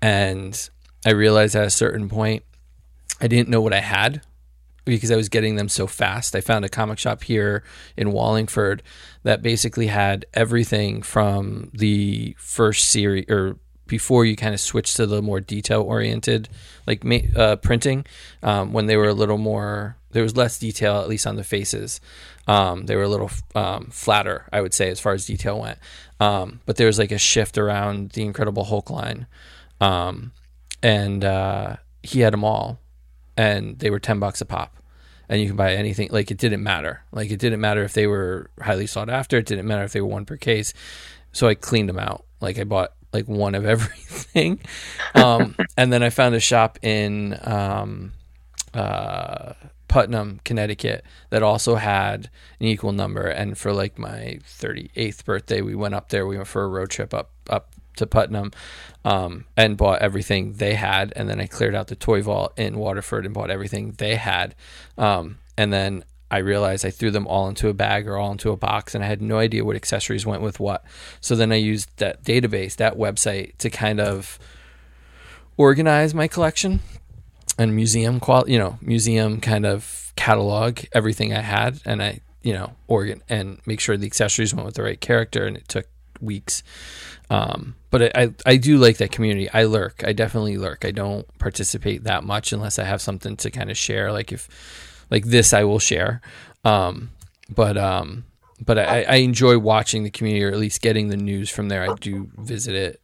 [0.00, 0.68] And
[1.06, 2.44] I realized at a certain point,
[3.20, 4.22] I didn't know what I had
[4.84, 6.34] because I was getting them so fast.
[6.34, 7.62] I found a comic shop here
[7.96, 8.82] in Wallingford
[9.22, 13.58] that basically had everything from the first series or
[13.92, 16.48] before you kind of switch to the more detail oriented
[16.86, 17.04] like
[17.36, 18.06] uh, printing
[18.42, 21.44] um, when they were a little more there was less detail at least on the
[21.44, 22.00] faces.
[22.48, 25.78] Um, they were a little um, flatter i would say as far as detail went.
[26.20, 29.26] Um, but there was like a shift around the incredible hulk line.
[29.78, 30.32] Um,
[30.82, 32.80] and uh, he had them all
[33.36, 34.74] and they were 10 bucks a pop.
[35.28, 37.04] And you can buy anything like it didn't matter.
[37.12, 40.00] Like it didn't matter if they were highly sought after it didn't matter if they
[40.00, 40.72] were one per case.
[41.32, 42.24] So i cleaned them out.
[42.40, 44.60] Like i bought like one of everything.
[45.14, 48.12] Um, and then I found a shop in um,
[48.74, 49.54] uh,
[49.88, 53.26] Putnam, Connecticut that also had an equal number.
[53.26, 56.26] And for like my 38th birthday, we went up there.
[56.26, 58.52] We went for a road trip up up to Putnam
[59.04, 61.12] um, and bought everything they had.
[61.14, 64.54] And then I cleared out the toy vault in Waterford and bought everything they had.
[64.96, 68.50] Um, and then I realized I threw them all into a bag or all into
[68.50, 70.82] a box and I had no idea what accessories went with what.
[71.20, 74.38] So then I used that database, that website to kind of
[75.58, 76.80] organize my collection
[77.58, 82.54] and museum qual you know, museum kind of catalog everything I had and I, you
[82.54, 85.86] know, organ and make sure the accessories went with the right character and it took
[86.18, 86.62] weeks.
[87.28, 89.50] Um, but I, I do like that community.
[89.50, 90.02] I lurk.
[90.02, 90.86] I definitely lurk.
[90.86, 94.12] I don't participate that much unless I have something to kind of share.
[94.12, 94.48] Like if
[95.12, 96.22] like this I will share.
[96.64, 97.10] Um,
[97.54, 98.24] but um,
[98.64, 101.88] but I, I enjoy watching the community or at least getting the news from there.
[101.88, 103.02] I do visit it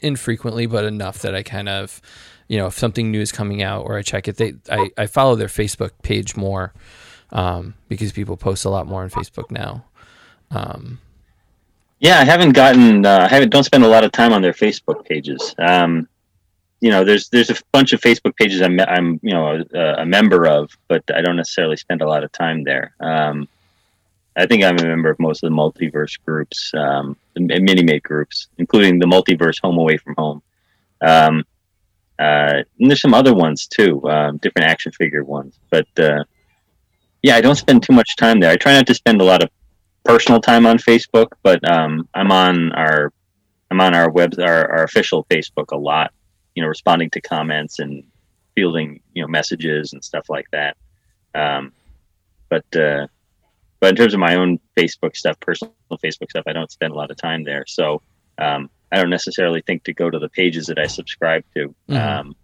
[0.00, 2.02] infrequently, but enough that I kind of,
[2.48, 5.06] you know, if something new is coming out or I check it, they I, I
[5.06, 6.74] follow their Facebook page more
[7.30, 9.84] um, because people post a lot more on Facebook now.
[10.50, 10.98] Um,
[12.00, 13.06] yeah, I haven't gotten.
[13.06, 13.50] Uh, I haven't.
[13.50, 15.54] Don't spend a lot of time on their Facebook pages.
[15.58, 16.08] Um,
[16.80, 20.06] you know, there's there's a bunch of Facebook pages I'm I'm you know a, a
[20.06, 22.94] member of, but I don't necessarily spend a lot of time there.
[23.00, 23.48] Um,
[24.36, 28.46] I think I'm a member of most of the multiverse groups, um, mini mate groups,
[28.58, 30.42] including the multiverse Home Away from Home.
[31.00, 31.44] Um,
[32.20, 35.58] uh, and there's some other ones too, um, different action figure ones.
[35.70, 36.22] But uh,
[37.22, 38.50] yeah, I don't spend too much time there.
[38.50, 39.50] I try not to spend a lot of
[40.04, 43.12] personal time on Facebook, but um, I'm on our
[43.70, 46.12] I'm on our web our, our official Facebook a lot
[46.58, 48.02] you know, responding to comments and
[48.56, 50.76] fielding, you know, messages and stuff like that.
[51.32, 51.70] Um,
[52.48, 53.06] but, uh,
[53.78, 55.72] but in terms of my own Facebook stuff, personal
[56.04, 57.64] Facebook stuff, I don't spend a lot of time there.
[57.68, 58.02] So,
[58.38, 61.94] um, I don't necessarily think to go to the pages that I subscribe to, mm-hmm.
[61.94, 62.36] um,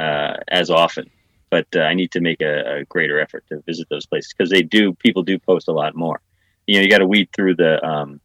[0.00, 1.08] uh, as often,
[1.48, 4.50] but uh, I need to make a, a, greater effort to visit those places because
[4.50, 6.20] they do, people do post a lot more.
[6.66, 8.20] You know, you got to weed through the, um,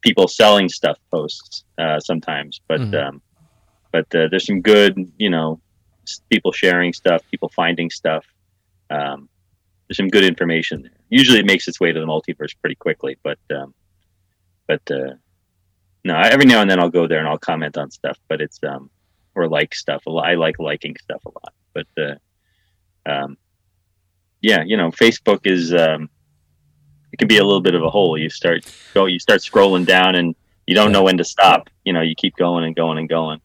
[0.00, 2.94] people selling stuff posts, uh, sometimes, but, mm-hmm.
[2.94, 3.22] um,
[3.92, 5.60] but uh, there's some good, you know,
[6.30, 8.24] people sharing stuff, people finding stuff.
[8.90, 9.28] Um,
[9.86, 10.90] there's some good information there.
[11.10, 13.74] Usually, it makes its way to the multiverse pretty quickly, but um,
[14.66, 15.14] but uh,
[16.04, 18.58] no, every now and then I'll go there and I'll comment on stuff, but it's
[18.64, 18.90] um,
[19.34, 20.02] or like stuff.
[20.08, 23.36] I like liking stuff a lot, but uh, um,
[24.40, 26.08] yeah, you know, Facebook is um,
[27.12, 28.18] it can be a little bit of a hole.
[28.18, 30.34] You start go, you start scrolling down and
[30.66, 31.68] you don't know when to stop.
[31.84, 33.40] You know, you keep going and going and going.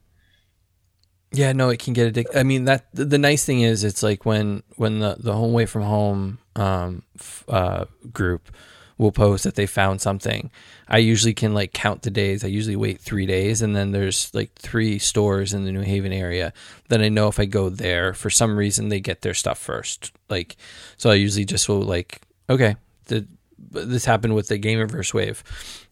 [1.32, 2.38] Yeah, no, it can get addicted.
[2.38, 5.66] I mean, that the, nice thing is, it's like when when the the home away
[5.66, 8.50] from home um, f- uh, group
[8.98, 10.50] will post that they found something.
[10.88, 12.44] I usually can like count the days.
[12.44, 16.14] I usually wait three days, and then there's like three stores in the New Haven
[16.14, 16.54] area.
[16.88, 20.12] Then I know if I go there for some reason they get their stuff first.
[20.30, 20.56] Like,
[20.96, 23.28] so I usually just will like, okay, the
[23.70, 25.44] this happened with the Gamerverse wave.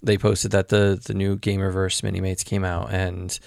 [0.02, 3.38] They posted that the the new Gamerverse mini mates came out, and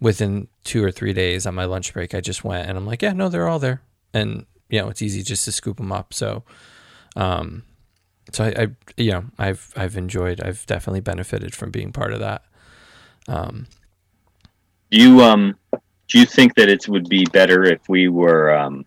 [0.00, 3.02] within two or three days on my lunch break, I just went and I'm like,
[3.02, 3.82] yeah, no, they're all there,
[4.12, 6.14] and you know, it's easy just to scoop them up.
[6.14, 6.44] So,
[7.16, 7.64] um,
[8.32, 12.20] so I, I you know, I've I've enjoyed, I've definitely benefited from being part of
[12.20, 12.44] that.
[13.28, 13.66] Um,
[14.90, 15.56] do you um
[16.08, 18.84] do you think that it would be better if we were um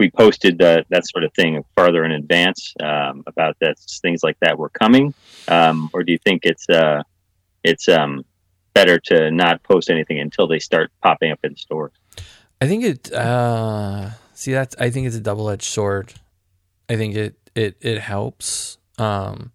[0.00, 4.38] we posted that that sort of thing farther in advance um, about that things like
[4.40, 5.12] that were coming,
[5.46, 7.02] um, or do you think it's uh,
[7.62, 8.24] it's um,
[8.74, 11.92] better to not post anything until they start popping up in stores?
[12.60, 13.12] I think it.
[13.12, 14.76] Uh, see, that's.
[14.78, 16.14] I think it's a double edged sword.
[16.88, 19.52] I think it it it helps um,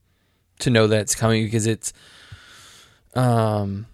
[0.60, 1.94] to know that it's coming because it's
[3.14, 3.86] um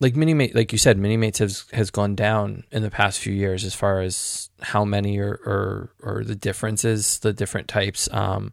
[0.00, 3.20] like mini mate like you said mini mates has has gone down in the past
[3.20, 8.08] few years as far as how many or or, or the differences the different types
[8.12, 8.52] um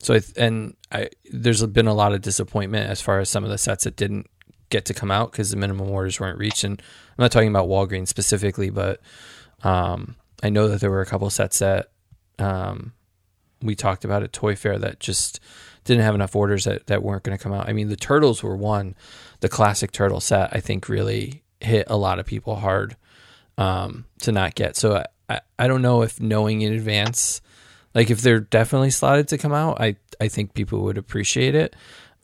[0.00, 3.50] so I, and I there's been a lot of disappointment as far as some of
[3.50, 4.26] the sets that didn't
[4.72, 7.68] get to come out because the minimum orders weren't reached and I'm not talking about
[7.68, 9.00] Walgreens specifically but
[9.62, 11.90] um I know that there were a couple sets that
[12.40, 12.92] um
[13.62, 15.40] we talked about at Toy Fair that just
[15.84, 17.68] didn't have enough orders that, that weren't going to come out.
[17.68, 18.94] I mean, the turtles were one,
[19.40, 22.96] the classic turtle set, I think really hit a lot of people hard
[23.58, 24.76] um, to not get.
[24.76, 27.40] So I, I don't know if knowing in advance,
[27.94, 31.74] like if they're definitely slotted to come out, I, I think people would appreciate it.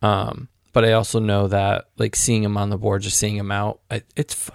[0.03, 3.51] Um, but I also know that like seeing him on the board, just seeing him
[3.51, 4.49] out, I, it's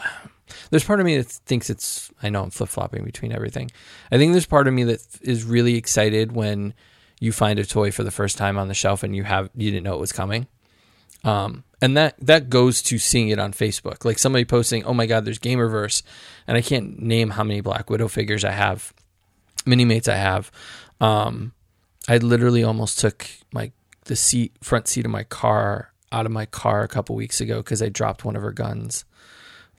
[0.69, 3.69] there's part of me that thinks it's I know I'm flip flopping between everything.
[4.09, 6.75] I think there's part of me that is really excited when
[7.19, 9.69] you find a toy for the first time on the shelf and you have you
[9.69, 10.47] didn't know it was coming.
[11.25, 15.07] Um, and that that goes to seeing it on Facebook, like somebody posting, "Oh my
[15.07, 16.03] God, there's Gamerverse,"
[16.47, 18.93] and I can't name how many Black Widow figures I have,
[19.65, 20.53] mini mates I have.
[21.01, 21.51] Um,
[22.07, 23.73] I literally almost took my
[24.05, 27.57] the seat front seat of my car out of my car a couple weeks ago
[27.57, 29.05] because I dropped one of her guns.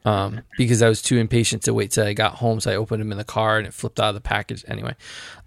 [0.07, 3.01] Um, because I was too impatient to wait till I got home, so I opened
[3.01, 4.63] them in the car and it flipped out of the package.
[4.69, 4.95] Anyway,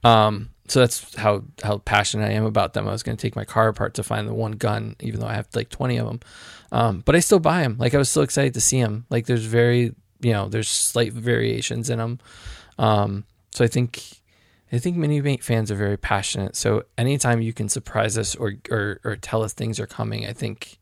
[0.03, 2.87] um, so that's how how passionate I am about them.
[2.87, 5.27] I was going to take my car apart to find the one gun, even though
[5.27, 6.21] I have like twenty of them.
[6.71, 7.77] Um, but I still buy them.
[7.77, 9.05] Like I was still excited to see them.
[9.11, 12.19] Like there's very you know there's slight variations in them.
[12.79, 14.01] Um, so I think
[14.71, 16.55] I think mate fans are very passionate.
[16.55, 20.33] So anytime you can surprise us or or, or tell us things are coming, I
[20.33, 20.76] think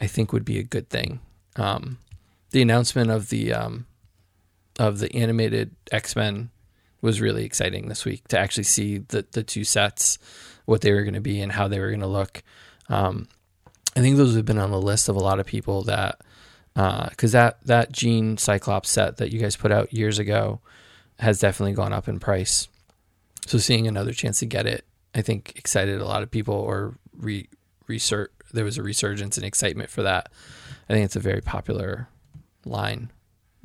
[0.00, 1.20] I think would be a good thing.
[1.56, 1.98] Um,
[2.50, 3.86] the announcement of the um,
[4.78, 6.50] of the animated X Men
[7.00, 10.18] was really exciting this week to actually see the the two sets,
[10.64, 12.42] what they were going to be and how they were going to look.
[12.88, 13.28] Um,
[13.96, 16.20] I think those have been on the list of a lot of people that
[16.74, 20.60] because uh, that that Jean Cyclops set that you guys put out years ago
[21.18, 22.68] has definitely gone up in price.
[23.46, 26.98] So seeing another chance to get it, I think excited a lot of people or
[27.16, 27.48] re
[27.86, 30.30] research there was a resurgence and excitement for that.
[30.88, 32.08] I think it's a very popular
[32.64, 33.10] line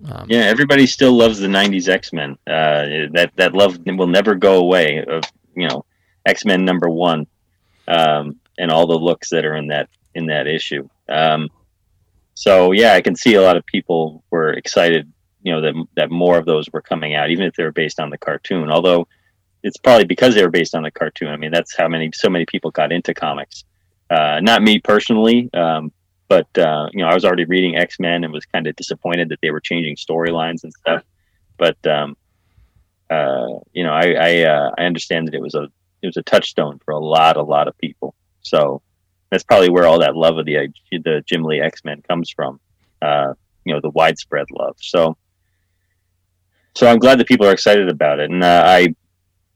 [0.10, 2.32] um, yeah, everybody still loves the '90s X Men.
[2.48, 5.04] Uh, that that love will never go away.
[5.04, 5.24] Of
[5.56, 5.86] you know,
[6.26, 7.28] X Men number one,
[7.88, 10.88] um, and all the looks that are in that in that issue.
[11.08, 11.50] Um,
[12.34, 15.12] so yeah, I can see a lot of people were excited.
[15.44, 18.00] You know that that more of those were coming out, even if they were based
[18.00, 18.72] on the cartoon.
[18.72, 19.08] Although
[19.62, 21.28] it's probably because they were based on the cartoon.
[21.28, 23.66] I mean, that's how many so many people got into comics.
[24.12, 25.92] Uh, not me personally, um,
[26.28, 29.30] but uh, you know, I was already reading X Men and was kind of disappointed
[29.30, 31.04] that they were changing storylines and stuff.
[31.58, 32.18] But um,
[33.10, 35.64] uh, you know, I I, uh, I understand that it was a
[36.02, 38.14] it was a touchstone for a lot a lot of people.
[38.42, 38.82] So
[39.30, 42.60] that's probably where all that love of the the Jim Lee X Men comes from.
[43.02, 43.34] Uh,
[43.64, 44.76] you know, the widespread love.
[44.80, 45.16] So
[46.76, 48.96] so I'm glad that people are excited about it, and uh, I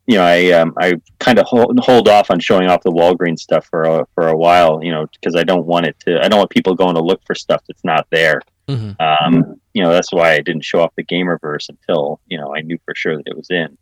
[0.07, 3.39] you know, I um, I kind of hold, hold off on showing off the Walgreens
[3.39, 6.23] stuff for a, for a while, you know, because I don't want it to.
[6.23, 8.41] I don't want people going to look for stuff that's not there.
[8.67, 9.01] Mm-hmm.
[9.01, 12.61] Um, you know, that's why I didn't show off the Gamerverse until you know I
[12.61, 13.77] knew for sure that it was in.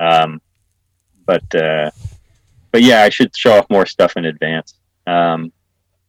[0.00, 0.40] Um,
[1.26, 1.90] but uh,
[2.72, 4.74] but yeah, I should show off more stuff in advance.
[5.06, 5.52] Um,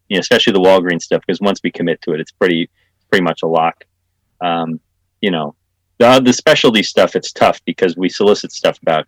[0.08, 2.70] you know, especially the Walgreens stuff because once we commit to it, it's pretty
[3.10, 3.84] pretty much a lock.
[4.40, 4.80] Um,
[5.22, 5.56] you know,
[5.98, 9.08] the the specialty stuff it's tough because we solicit stuff about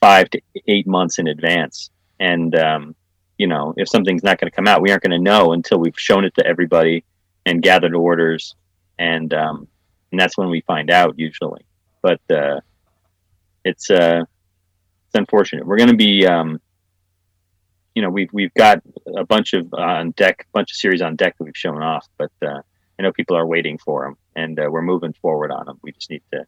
[0.00, 1.90] five to eight months in advance.
[2.20, 2.94] And, um,
[3.36, 5.78] you know, if something's not going to come out, we aren't going to know until
[5.78, 7.04] we've shown it to everybody
[7.46, 8.54] and gathered orders
[8.98, 9.68] and, um,
[10.10, 11.64] and that's when we find out usually.
[12.02, 12.60] But uh,
[13.64, 14.24] it's uh,
[15.06, 15.66] it's unfortunate.
[15.66, 16.60] We're going to be, um,
[17.94, 18.82] you know, we've we've got
[19.16, 21.82] a bunch of uh, on deck, a bunch of series on deck that we've shown
[21.82, 22.60] off, but uh,
[22.98, 25.78] I know people are waiting for them, and uh, we're moving forward on them.
[25.82, 26.46] We just need to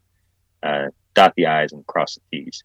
[0.63, 2.63] uh, dot the i's and cross the t's.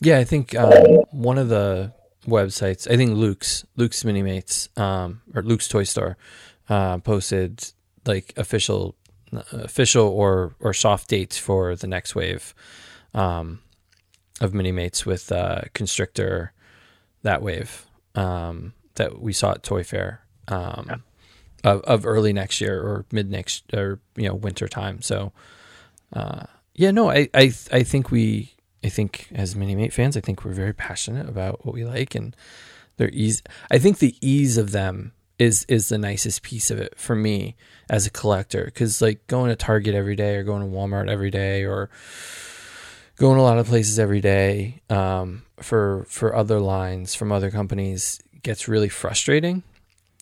[0.00, 0.72] Yeah, I think um,
[1.10, 1.92] one of the
[2.26, 6.16] websites, I think Luke's Luke's Minimates um, or Luke's Toy Store
[6.68, 7.64] uh, posted
[8.06, 8.96] like official
[9.52, 12.54] official or or soft dates for the next wave
[13.14, 13.60] um,
[14.40, 16.52] of Minimates with uh, Constrictor
[17.22, 20.96] that wave um, that we saw at Toy Fair um, yeah.
[21.64, 25.02] of, of early next year or mid next or you know winter time.
[25.02, 25.32] So
[26.12, 28.53] uh, yeah, no, I I I think we
[28.84, 32.14] I think as mini Minimate fans, I think we're very passionate about what we like
[32.14, 32.36] and
[32.98, 33.42] their ease.
[33.70, 37.56] I think the ease of them is is the nicest piece of it for me
[37.90, 41.30] as a collector because like going to Target every day or going to Walmart every
[41.30, 41.90] day or
[43.16, 48.20] going a lot of places every day um, for for other lines from other companies
[48.42, 49.62] gets really frustrating.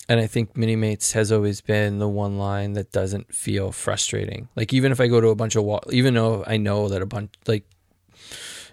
[0.09, 4.49] And I think Minimates has always been the one line that doesn't feel frustrating.
[4.57, 7.07] Like even if I go to a bunch of even though I know that a
[7.07, 7.65] bunch like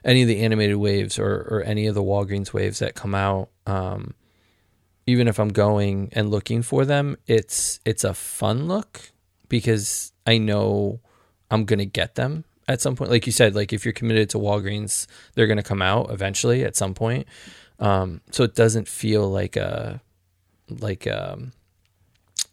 [0.04, 3.50] any of the animated waves or, or any of the Walgreens waves that come out,
[3.66, 4.14] um,
[5.06, 9.12] even if I'm going and looking for them, it's it's a fun look
[9.48, 11.00] because I know
[11.50, 13.10] I'm gonna get them at some point.
[13.10, 16.76] Like you said, like if you're committed to Walgreens, they're gonna come out eventually at
[16.76, 17.28] some point.
[17.80, 20.02] Um, so it doesn't feel like a
[20.70, 21.54] like um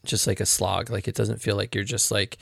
[0.04, 0.90] just like a slog.
[0.90, 2.38] Like it doesn't feel like you're just like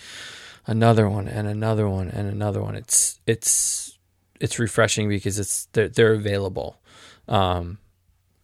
[0.67, 2.77] another one and another one and another one.
[2.77, 3.94] It's it's
[4.41, 6.81] it's refreshing because it's they're, they're available.
[7.29, 7.79] Um,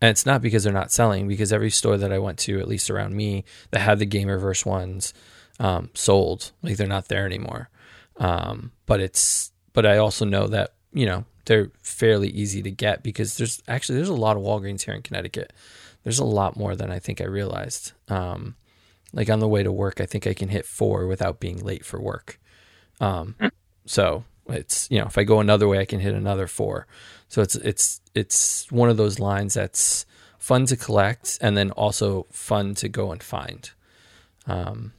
[0.00, 2.68] and it's not because they're not selling, because every store that I went to, at
[2.68, 5.12] least around me, that had the Gamerverse ones,
[5.58, 6.52] um, sold.
[6.62, 7.68] Like they're not there anymore.
[8.16, 13.02] Um, but it's, but I also know that you know they're fairly easy to get
[13.02, 15.52] because there's actually there's a lot of Walgreens here in Connecticut.
[16.02, 17.92] There's a lot more than I think I realized.
[18.08, 18.56] Um,
[19.12, 21.84] like on the way to work, I think I can hit four without being late
[21.84, 22.38] for work.
[23.00, 23.34] Um,
[23.84, 26.86] so it's you know if I go another way, I can hit another four.
[27.28, 30.06] So it's it's it's one of those lines that's
[30.38, 33.70] fun to collect and then also fun to go and find.
[34.46, 34.92] Um,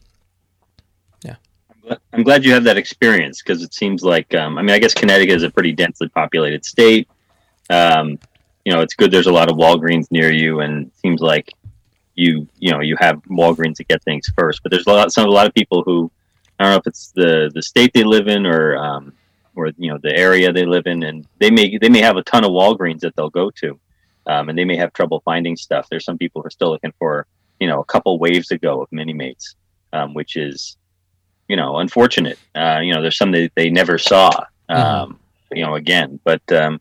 [1.24, 1.36] yeah,
[2.14, 4.93] I'm glad you have that experience because it seems like um, I mean I guess
[4.93, 7.08] Connecticut is a pretty densely populated state.
[7.70, 8.20] Um,
[8.66, 9.12] you know, it's good.
[9.12, 11.52] There's a lot of Walgreens near you, and it seems like
[12.16, 14.62] you you know you have Walgreens to get things first.
[14.64, 16.12] But there's a lot some a lot of people who
[16.60, 19.14] I don't know if it's the the state they live in or um,
[19.56, 22.24] or you know the area they live in, and they may they may have a
[22.24, 23.80] ton of Walgreens that they'll go to,
[24.28, 25.88] um, and they may have trouble finding stuff.
[25.89, 27.28] There's some people who are still looking for
[27.60, 29.56] you know a couple waves ago of Minimates,
[29.93, 30.78] um, which is
[31.47, 32.39] you know unfortunate.
[32.56, 34.30] Uh, you know, there's some that they never saw.
[34.70, 34.74] Mm-hmm.
[34.74, 35.20] Um.
[35.54, 36.80] You know, again, but um,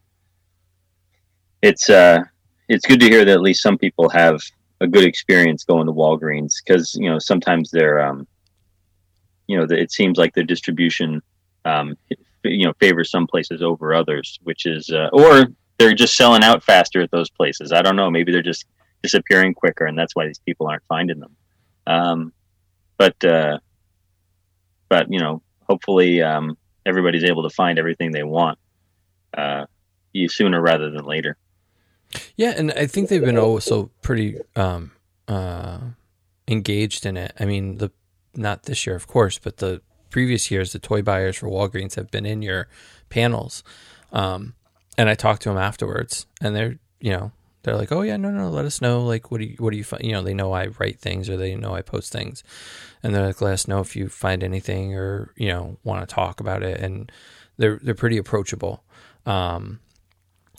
[1.60, 2.22] it's uh,
[2.68, 4.40] it's good to hear that at least some people have
[4.80, 8.26] a good experience going to Walgreens because you know sometimes they're um,
[9.46, 11.20] you know it seems like their distribution
[11.64, 11.96] um,
[12.44, 15.46] you know favors some places over others, which is uh, or
[15.78, 17.72] they're just selling out faster at those places.
[17.72, 18.10] I don't know.
[18.10, 18.66] Maybe they're just
[19.02, 21.36] disappearing quicker, and that's why these people aren't finding them.
[21.86, 22.32] Um,
[22.98, 23.58] but uh,
[24.88, 28.58] but you know, hopefully um, everybody's able to find everything they want
[29.36, 29.64] uh,
[30.28, 31.36] sooner rather than later.
[32.36, 34.90] Yeah, and I think they've been also pretty um,
[35.28, 35.78] uh,
[36.48, 37.32] engaged in it.
[37.38, 37.90] I mean, the
[38.34, 39.80] not this year, of course, but the
[40.10, 42.68] previous years, the toy buyers for Walgreens have been in your
[43.08, 43.62] panels.
[44.12, 44.54] Um,
[44.98, 47.32] and I talked to them afterwards, and they're you know
[47.62, 49.02] they're like, oh yeah, no, no, let us know.
[49.02, 50.04] Like, what do you, what do you find?
[50.04, 52.42] You know, they know I write things or they know I post things,
[53.02, 56.14] and they're like, let us know if you find anything or you know want to
[56.14, 56.80] talk about it.
[56.80, 57.10] And
[57.58, 58.82] they're they're pretty approachable,
[59.26, 59.80] um,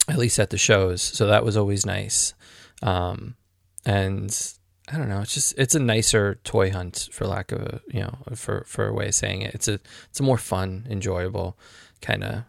[0.08, 1.02] at least at the shows.
[1.02, 2.34] So that was always nice.
[2.82, 3.36] Um,
[3.84, 4.54] and
[4.92, 5.20] I don't know.
[5.22, 8.86] It's just it's a nicer toy hunt, for lack of a you know for for
[8.86, 9.54] a way of saying it.
[9.54, 9.80] It's a
[10.10, 11.56] it's a more fun, enjoyable
[12.02, 12.42] kind of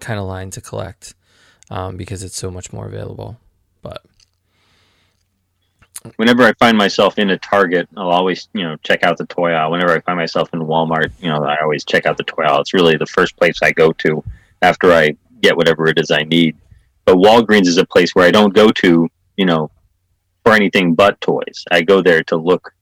[0.00, 1.14] kind of line to collect
[1.70, 3.38] um, because it's so much more available.
[3.80, 4.04] But
[6.16, 9.52] whenever I find myself in a Target, I'll always you know check out the toy
[9.52, 9.70] aisle.
[9.70, 12.60] Whenever I find myself in Walmart, you know I always check out the toy aisle.
[12.60, 14.24] It's really the first place I go to
[14.62, 16.56] after I get whatever it is I need.
[17.04, 19.70] But Walgreens is a place where I don't go to you know
[20.44, 21.64] for anything but toys.
[21.70, 22.72] I go there to look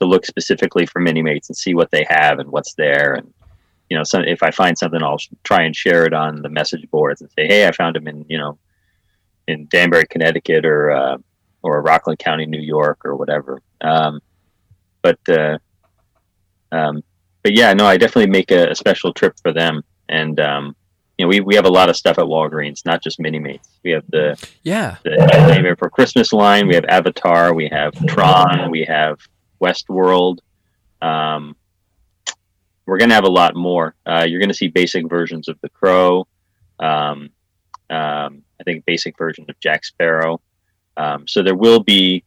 [0.00, 3.14] to look specifically for mini mates and see what they have and what's there.
[3.14, 3.32] And
[3.88, 6.90] you know, some, if I find something, I'll try and share it on the message
[6.90, 8.58] boards and say, "Hey, I found them in you know
[9.46, 11.18] in Danbury, Connecticut, or uh,
[11.62, 14.20] or Rockland County, New York, or whatever." Um,
[15.02, 15.58] but uh,
[16.72, 17.02] um,
[17.42, 20.76] but yeah, no, I definitely make a, a special trip for them, and um,
[21.22, 23.68] you know, we, we have a lot of stuff at Walgreens, not just mini mates.
[23.84, 25.16] We have the yeah the
[25.46, 26.66] Nightmare Before Christmas line.
[26.66, 27.54] We have Avatar.
[27.54, 28.72] We have Tron.
[28.72, 29.20] We have
[29.60, 30.38] Westworld.
[31.00, 31.54] Um,
[32.86, 33.94] we're gonna have a lot more.
[34.04, 36.26] Uh, you're gonna see basic versions of The Crow.
[36.80, 37.30] Um,
[37.88, 40.40] um, I think basic version of Jack Sparrow.
[40.96, 42.24] Um, so there will be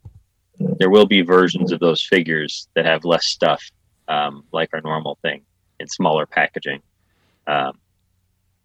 [0.58, 3.62] there will be versions of those figures that have less stuff,
[4.08, 5.41] um, like our normal thing,
[5.82, 6.82] in smaller packaging.
[7.46, 7.78] Um,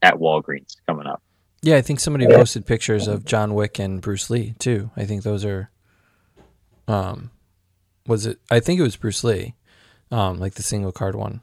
[0.03, 1.23] at Walgreens coming up.
[1.63, 4.91] Yeah, I think somebody posted pictures of John Wick and Bruce Lee too.
[4.97, 5.71] I think those are
[6.89, 7.31] um
[8.07, 9.55] was it I think it was Bruce Lee.
[10.11, 11.41] Um like the single card one.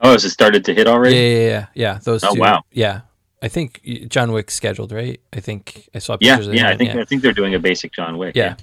[0.00, 1.16] Oh, has it started to hit already?
[1.16, 1.66] Yeah, yeah, yeah.
[1.74, 2.40] yeah those oh, two.
[2.40, 2.62] wow.
[2.70, 3.02] Yeah.
[3.42, 5.20] I think John Wick's scheduled, right?
[5.32, 7.00] I think I saw yeah, pictures yeah, of I think yeah.
[7.00, 8.36] I think they're doing a basic John Wick.
[8.36, 8.54] Yeah.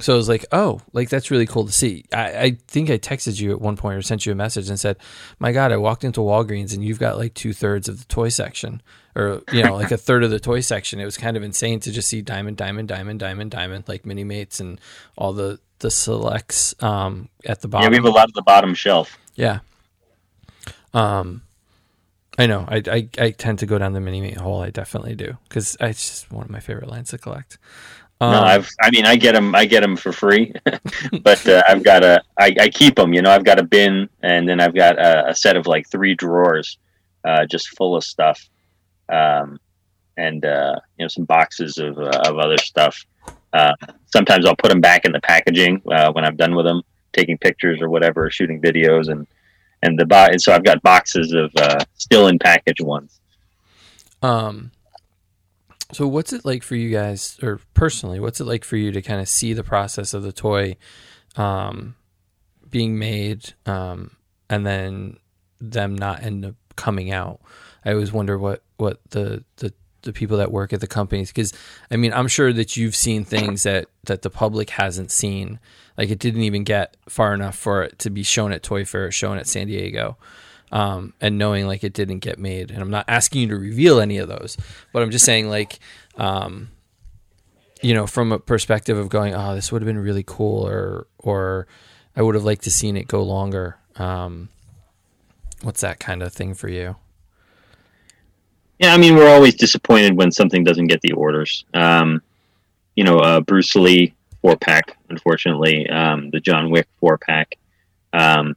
[0.00, 2.04] So I was like, oh, like that's really cool to see.
[2.12, 4.78] I, I think I texted you at one point or sent you a message and
[4.78, 4.96] said,
[5.40, 8.28] my God, I walked into Walgreens and you've got like two thirds of the toy
[8.28, 8.80] section
[9.16, 11.00] or, you know, like a third of the toy section.
[11.00, 14.22] It was kind of insane to just see diamond, diamond, diamond, diamond, diamond, like mini
[14.22, 14.80] mates and
[15.16, 17.84] all the, the selects um, at the bottom.
[17.84, 19.18] Yeah, we have a lot of the bottom shelf.
[19.34, 19.60] Yeah.
[20.94, 21.42] Um,
[22.38, 22.64] I know.
[22.68, 24.62] I, I, I tend to go down the mini mate hole.
[24.62, 27.58] I definitely do because it's just one of my favorite lines to collect.
[28.20, 30.52] Um, no, I've I mean I get them I get them for free,
[31.22, 33.12] but uh, I've got a I, I keep them.
[33.12, 35.88] You know, I've got a bin and then I've got a, a set of like
[35.88, 36.78] three drawers,
[37.24, 38.48] uh, just full of stuff,
[39.08, 39.60] um,
[40.16, 43.04] and uh, you know some boxes of uh, of other stuff.
[43.52, 43.74] Uh,
[44.06, 47.38] sometimes I'll put them back in the packaging uh, when I'm done with them, taking
[47.38, 49.28] pictures or whatever, shooting videos, and
[49.82, 53.20] and the bo- and so I've got boxes of uh, still in package ones.
[54.22, 54.72] Um,
[55.92, 59.02] so what's it like for you guys, or personally, what's it like for you to
[59.02, 60.76] kind of see the process of the toy,
[61.36, 61.94] um,
[62.68, 64.16] being made, um,
[64.50, 65.16] and then
[65.60, 67.40] them not end up coming out?
[67.84, 69.72] I always wonder what what the the
[70.02, 71.52] the people that work at the companies because
[71.90, 75.58] I mean I'm sure that you've seen things that that the public hasn't seen
[75.96, 79.10] like it didn't even get far enough for it to be shown at Toy Fair
[79.10, 80.16] shown at San Diego
[80.70, 84.00] um, and knowing like it didn't get made and I'm not asking you to reveal
[84.00, 84.56] any of those
[84.92, 85.78] but I'm just saying like
[86.16, 86.70] um,
[87.82, 91.06] you know from a perspective of going oh this would have been really cool or
[91.18, 91.66] or
[92.16, 94.48] I would have liked to seen it go longer um,
[95.62, 96.96] what's that kind of thing for you
[98.78, 101.64] Yeah, I mean, we're always disappointed when something doesn't get the orders.
[101.74, 102.22] Um,
[102.94, 107.56] you know, uh, Bruce Lee four pack, unfortunately, um, the John Wick four pack.
[108.12, 108.56] Um,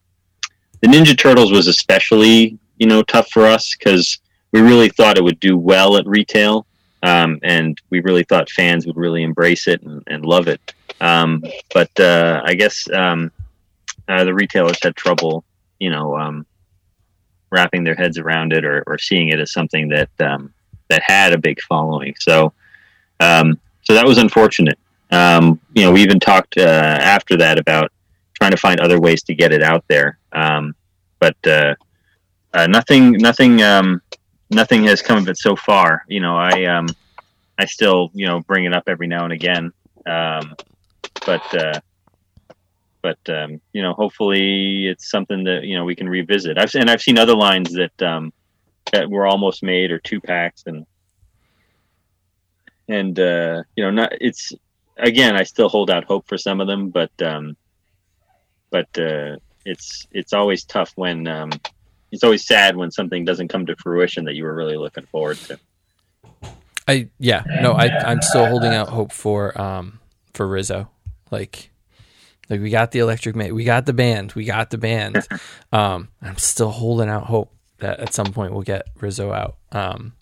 [0.82, 4.20] the Ninja Turtles was especially, you know, tough for us because
[4.52, 6.66] we really thought it would do well at retail,
[7.04, 10.74] um, and we really thought fans would really embrace it and, and love it.
[11.00, 13.32] Um, but uh, I guess um,
[14.08, 15.44] uh, the retailers had trouble,
[15.80, 16.46] you know, um,
[17.52, 20.54] wrapping their heads around it or, or seeing it as something that um,
[20.90, 22.14] that had a big following.
[22.20, 22.54] So,
[23.20, 24.78] um, so that was unfortunate.
[25.12, 27.92] You know, we even talked uh, after that about
[28.42, 30.18] trying to find other ways to get it out there.
[30.32, 30.74] Um,
[31.20, 31.76] but uh,
[32.56, 34.02] uh, nothing, nothing, um,
[34.50, 36.04] nothing has come of it so far.
[36.08, 36.88] You know, I, um,
[37.60, 39.72] I still, you know, bring it up every now and again.
[40.08, 40.56] Um,
[41.24, 41.80] but, uh,
[43.04, 46.58] but um, you know, hopefully it's something that you know we can revisit.
[46.58, 48.32] I've and I've seen other lines that um,
[48.92, 50.86] that were almost made or two packs and
[52.88, 54.54] and uh, you know, not it's
[54.98, 55.36] again.
[55.36, 57.58] I still hold out hope for some of them, but um,
[58.72, 61.52] but uh, it's it's always tough when um,
[62.12, 65.38] it's always sad when something doesn't come to fruition that you were really looking forward
[65.38, 65.60] to.
[66.88, 70.00] I yeah no I I'm still holding out hope for um
[70.34, 70.90] for Rizzo.
[71.30, 71.70] Like
[72.50, 75.26] like we got the electric mate we got the band we got the band.
[75.72, 79.56] Um I'm still holding out hope that at some point we'll get Rizzo out.
[79.72, 80.14] Um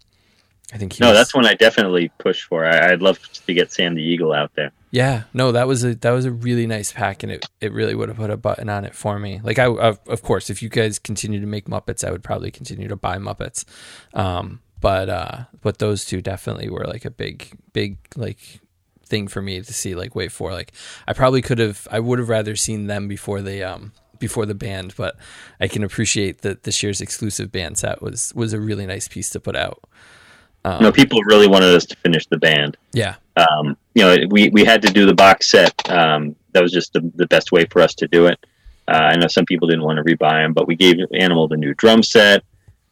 [0.73, 2.65] I think he's, No, that's one I definitely push for.
[2.65, 4.71] I, I'd love to get Sam the Eagle out there.
[4.91, 5.23] yeah.
[5.33, 8.09] No that was a that was a really nice pack and it it really would
[8.09, 9.41] have put a button on it for me.
[9.43, 12.51] Like I of, of course if you guys continue to make Muppets I would probably
[12.51, 13.65] continue to buy Muppets.
[14.13, 18.59] Um but uh but those two definitely were like a big big like
[19.05, 20.51] thing for me to see like wait for.
[20.51, 20.71] Like
[21.07, 24.53] I probably could have I would have rather seen them before they um before the
[24.53, 25.15] band but
[25.61, 29.29] I can appreciate that this year's exclusive band set was was a really nice piece
[29.31, 29.79] to put out
[30.65, 32.77] um, You know, people really wanted us to finish the band.
[32.93, 35.73] yeah Um, you know, we, we had to do the box set.
[35.89, 38.39] Um, that was just the, the best way for us to do it.
[38.87, 41.57] Uh, I know some people didn't want to rebuy them, but we gave Animal the
[41.57, 42.43] new drum set,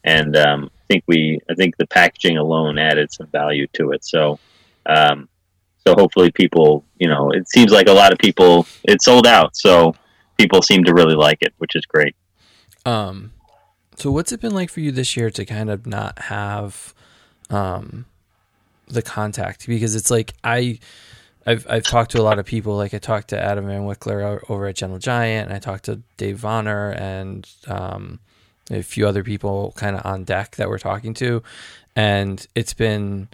[0.04, 4.06] and um, I think we I think the packaging alone added some value to it.
[4.06, 4.38] So,
[4.86, 5.28] um,
[5.86, 9.58] so hopefully people, you know, it seems like a lot of people it sold out,
[9.58, 9.96] so
[10.38, 12.16] people seem to really like it, which is great.
[12.86, 13.32] Um,
[13.96, 16.94] So what's it been like for you this year to kind of not have
[17.50, 18.06] um
[18.88, 20.80] the contact because it's like I
[21.46, 24.40] I've I've talked to a lot of people like I talked to Adam Van Wickler
[24.50, 28.20] over at Gentle Giant and I talked to Dave Vonner and um
[28.70, 31.42] a few other people kind of on deck that we're talking to
[31.96, 33.30] and it's been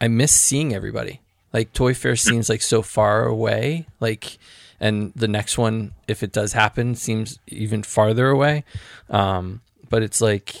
[0.00, 1.20] I miss seeing everybody.
[1.52, 4.38] Like Toy Fair seems like so far away like
[4.80, 8.64] and the next one if it does happen seems even farther away.
[9.10, 10.54] Um but it's like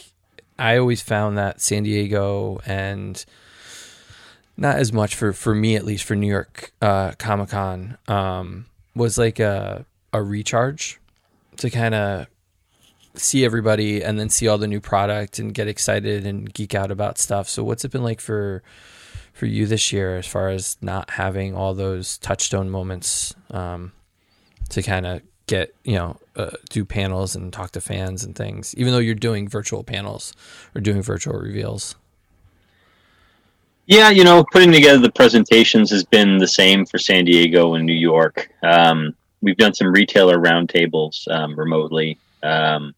[0.58, 3.24] I always found that San Diego and
[4.56, 8.66] not as much for for me at least for New York uh, Comic Con um,
[8.94, 11.00] was like a a recharge
[11.58, 12.26] to kind of
[13.14, 16.90] see everybody and then see all the new product and get excited and geek out
[16.90, 17.48] about stuff.
[17.48, 18.62] So what's it been like for
[19.32, 23.92] for you this year as far as not having all those touchstone moments um,
[24.70, 28.74] to kind of get you know uh, do panels and talk to fans and things
[28.76, 30.32] even though you're doing virtual panels
[30.74, 31.96] or doing virtual reveals?
[33.86, 37.84] Yeah you know putting together the presentations has been the same for san diego and
[37.84, 38.48] new york.
[38.62, 42.18] Um, we've done some retailer roundtables um, remotely.
[42.42, 42.94] Um,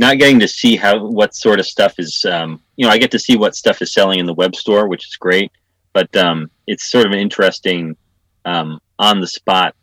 [0.00, 3.10] not getting to see how what sort of stuff is um, you know i get
[3.10, 5.52] to see what stuff is selling in the web store which is great
[5.92, 7.96] but um, it's sort of an interesting
[8.44, 9.74] um, on the spot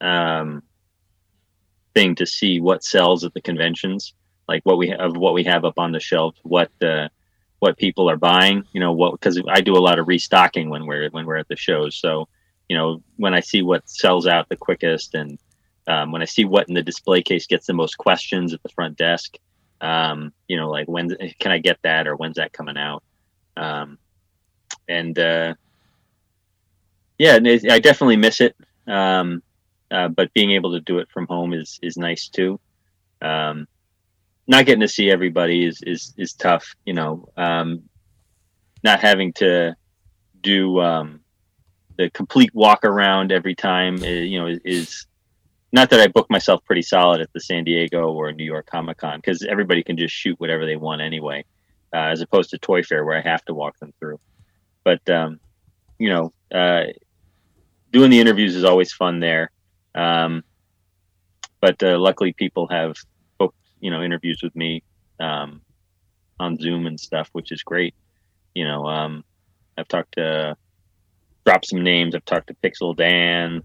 [0.00, 0.62] um,
[1.94, 4.14] thing to see what sells at the conventions,
[4.48, 7.08] like what we have, what we have up on the shelf, what uh,
[7.58, 8.64] what people are buying.
[8.72, 11.48] You know, what because I do a lot of restocking when we're when we're at
[11.48, 11.96] the shows.
[11.96, 12.28] So,
[12.68, 15.38] you know, when I see what sells out the quickest, and
[15.86, 18.68] um, when I see what in the display case gets the most questions at the
[18.70, 19.36] front desk,
[19.80, 23.02] um, you know, like when can I get that or when's that coming out?
[23.56, 23.98] Um,
[24.88, 25.54] and uh,
[27.18, 27.38] yeah,
[27.70, 28.56] I definitely miss it.
[28.86, 29.42] Um,
[29.90, 32.60] uh, but being able to do it from home is is nice too.
[33.20, 33.66] Um,
[34.46, 36.74] not getting to see everybody is is is tough.
[36.84, 37.82] You know, um,
[38.82, 39.76] not having to
[40.42, 41.20] do um,
[41.96, 43.96] the complete walk around every time.
[43.96, 45.06] Is, uh, you know, is,
[45.72, 48.98] not that I book myself pretty solid at the San Diego or New York Comic
[48.98, 51.44] Con because everybody can just shoot whatever they want anyway,
[51.94, 54.18] uh, as opposed to Toy Fair where I have to walk them through.
[54.82, 55.38] But um,
[55.98, 56.86] you know, uh,
[57.92, 59.52] doing the interviews is always fun there.
[59.94, 60.44] Um,
[61.60, 62.96] but uh, luckily, people have
[63.38, 64.82] booked you know interviews with me
[65.18, 65.60] um,
[66.38, 67.94] on Zoom and stuff, which is great.
[68.54, 69.24] You know, um,
[69.76, 70.56] I've talked to
[71.44, 72.14] drop some names.
[72.14, 73.62] I've talked to Pixel Dan.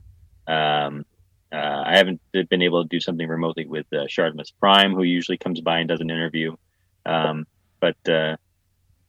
[0.48, 1.06] Um,
[1.52, 5.38] uh, I haven't been able to do something remotely with uh, Shartimus Prime, who usually
[5.38, 6.56] comes by and does an interview.
[7.06, 7.46] Um,
[7.80, 8.36] but uh,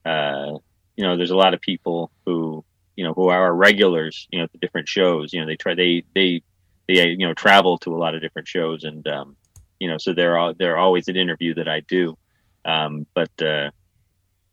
[0.07, 0.59] uh,
[0.97, 2.64] you know, there's a lot of people who
[2.95, 4.29] you know who are regulars.
[4.31, 5.33] You know, at the different shows.
[5.33, 6.43] You know, they try they they
[6.89, 9.37] they you know travel to a lot of different shows and um,
[9.78, 12.16] you know so they're all they're always an interview that I do.
[12.64, 13.70] Um, but uh,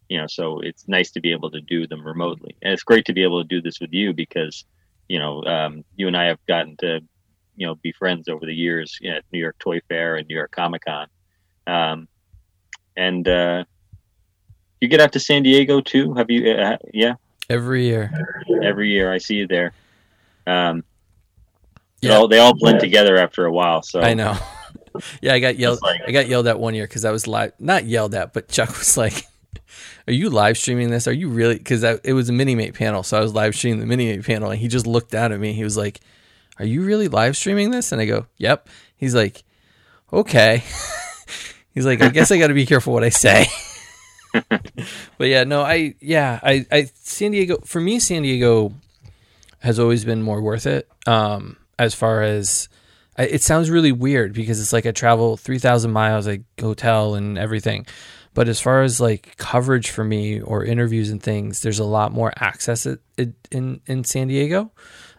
[0.10, 2.56] you know so it's nice to be able to do them remotely.
[2.62, 4.66] And it's great to be able to do this with you because
[5.08, 7.02] you know um, you and I have gotten to
[7.56, 10.52] you know be friends over the years at New York Toy Fair and New York
[10.52, 11.08] Comic Con
[11.68, 12.08] um,
[12.96, 13.64] and uh,
[14.82, 16.14] you get out to San Diego too?
[16.14, 17.16] Have you uh, yeah?
[17.50, 18.12] Every year.
[18.64, 19.12] Every year.
[19.12, 19.74] I see you there.
[20.48, 20.84] Um,
[22.10, 22.16] yeah.
[22.16, 23.82] All, they all blend together after a while.
[23.82, 24.38] So I know.
[25.22, 25.82] yeah, I got yelled.
[25.82, 27.54] Like, I got yelled at one year because I was live.
[27.60, 29.26] Not yelled at, but Chuck was like,
[30.08, 31.08] "Are you live streaming this?
[31.08, 33.80] Are you really?" Because it was a mini mate panel, so I was live streaming
[33.80, 35.54] the mini mate panel, and he just looked down at me.
[35.54, 36.00] He was like,
[36.60, 39.44] "Are you really live streaming this?" And I go, "Yep." He's like,
[40.12, 40.64] "Okay."
[41.74, 43.48] He's like, "I guess I got to be careful what I say."
[45.18, 48.74] but yeah, no, I yeah, I I San Diego for me, San Diego
[49.60, 50.90] has always been more worth it.
[51.08, 52.70] Um, as far as
[53.18, 57.86] it sounds really weird because it's like I travel 3,000 miles, a hotel and everything.
[58.34, 62.12] But as far as like coverage for me or interviews and things, there's a lot
[62.12, 62.88] more access
[63.52, 64.72] in in San Diego.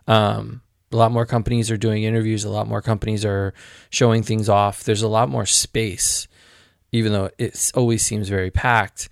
[0.09, 2.45] Um, a lot more companies are doing interviews.
[2.45, 3.55] A lot more companies are
[3.91, 4.85] showing things off.
[4.85, 6.27] There's a lot more space,
[6.93, 9.09] even though it always seems very packed.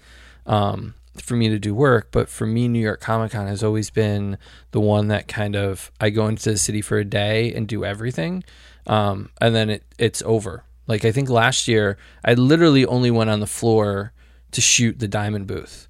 [0.46, 3.90] Um, for me to do work, but for me, New York Comic Con has always
[3.90, 4.38] been
[4.70, 7.84] the one that kind of I go into the city for a day and do
[7.84, 8.44] everything,
[8.86, 10.64] um, and then it it's over.
[10.86, 14.12] Like I think last year, I literally only went on the floor
[14.52, 15.86] to shoot the diamond booth,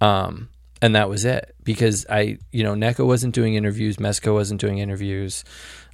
[0.00, 0.48] um,
[0.80, 4.78] and that was it because I, you know, NECA wasn't doing interviews, Mezco wasn't doing
[4.78, 5.44] interviews.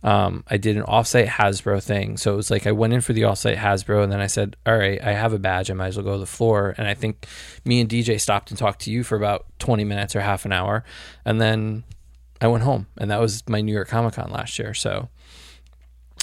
[0.03, 2.17] Um, I did an offsite Hasbro thing.
[2.17, 4.57] So it was like I went in for the offsite Hasbro and then I said,
[4.65, 5.71] All right, I have a badge.
[5.71, 6.75] I might as well go to the floor.
[6.79, 7.27] And I think
[7.65, 10.53] me and DJ stopped and talked to you for about 20 minutes or half an
[10.53, 10.85] hour.
[11.25, 11.85] And then
[12.41, 12.87] I went home.
[12.97, 14.73] And that was my New York Comic Con last year.
[14.75, 15.09] So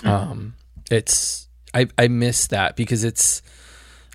[0.03, 0.55] um,
[0.89, 3.41] it's, I, I miss that because it's,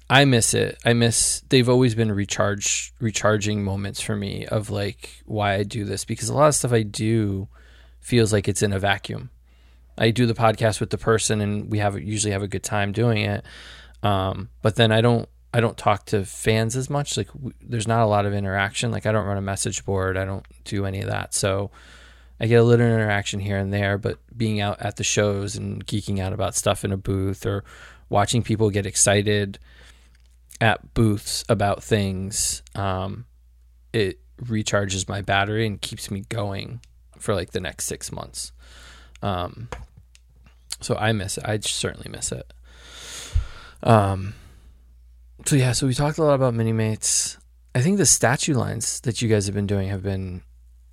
[0.08, 0.76] I miss it.
[0.84, 1.42] I miss.
[1.50, 6.28] They've always been recharge, recharging moments for me of like why I do this because
[6.28, 7.46] a lot of stuff I do
[8.00, 9.30] feels like it's in a vacuum.
[10.00, 12.90] I do the podcast with the person, and we have usually have a good time
[12.90, 13.44] doing it.
[14.02, 15.28] Um, but then I don't.
[15.52, 17.16] I don't talk to fans as much.
[17.16, 18.92] Like, w- there's not a lot of interaction.
[18.92, 20.16] Like, I don't run a message board.
[20.16, 21.34] I don't do any of that.
[21.34, 21.72] So,
[22.38, 23.98] I get a little interaction here and there.
[23.98, 27.64] But being out at the shows and geeking out about stuff in a booth or
[28.08, 29.58] watching people get excited
[30.60, 33.26] at booths about things, um,
[33.92, 36.80] it recharges my battery and keeps me going
[37.18, 38.52] for like the next six months.
[39.22, 39.68] Um,
[40.80, 41.44] so I miss it.
[41.46, 42.52] I certainly miss it.
[43.82, 44.34] Um,
[45.46, 47.38] so yeah, so we talked a lot about mini mates.
[47.74, 50.42] I think the statue lines that you guys have been doing have been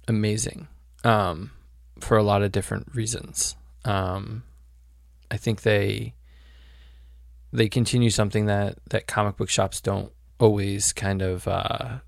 [0.07, 0.67] amazing
[1.03, 1.51] um,
[1.99, 3.55] for a lot of different reasons.
[3.83, 4.43] Um,
[5.29, 6.13] I think they
[7.51, 11.99] they continue something that that comic book shops don't always kind of uh,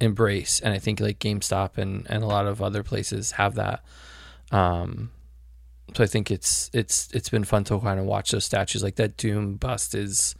[0.00, 3.84] embrace, and I think like GameStop and and a lot of other places have that.
[4.50, 5.10] Um,
[5.94, 8.82] so I think it's it's it's been fun to kind of watch those statues.
[8.82, 10.34] Like that Doom bust is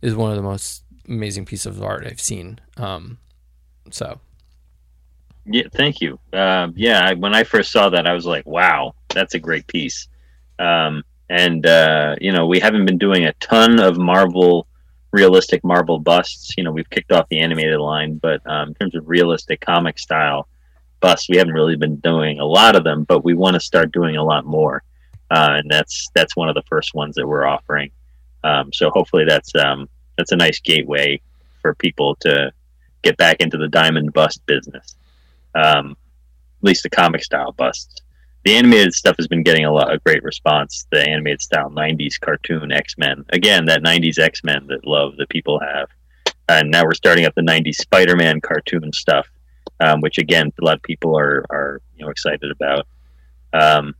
[0.00, 2.58] is one of the most amazing pieces of art I've seen.
[2.76, 3.18] Um,
[3.90, 4.20] so
[5.44, 6.18] Yeah, thank you.
[6.32, 10.08] Um, yeah, when I first saw that, I was like, "Wow, that's a great piece."
[10.58, 14.66] Um, and uh, you know, we haven't been doing a ton of Marvel,
[15.12, 16.54] realistic Marvel busts.
[16.56, 19.98] You know, we've kicked off the animated line, but um, in terms of realistic comic
[19.98, 20.48] style
[21.00, 23.04] busts, we haven't really been doing a lot of them.
[23.04, 24.82] But we want to start doing a lot more,
[25.30, 27.90] uh, and that's that's one of the first ones that we're offering.
[28.44, 31.20] Um, so hopefully, that's um, that's a nice gateway
[31.62, 32.52] for people to
[33.02, 34.96] get back into the diamond bust business
[35.54, 35.96] um,
[36.60, 38.02] at least the comic style busts.
[38.44, 40.86] The animated stuff has been getting a lot a great response.
[40.90, 45.28] The animated style '90s cartoon X Men, again, that '90s X Men that love that
[45.28, 45.88] people have,
[46.48, 49.28] and now we're starting up the '90s Spider Man cartoon stuff,
[49.80, 52.86] um, which again a lot of people are are you know excited about.
[53.52, 53.94] Um,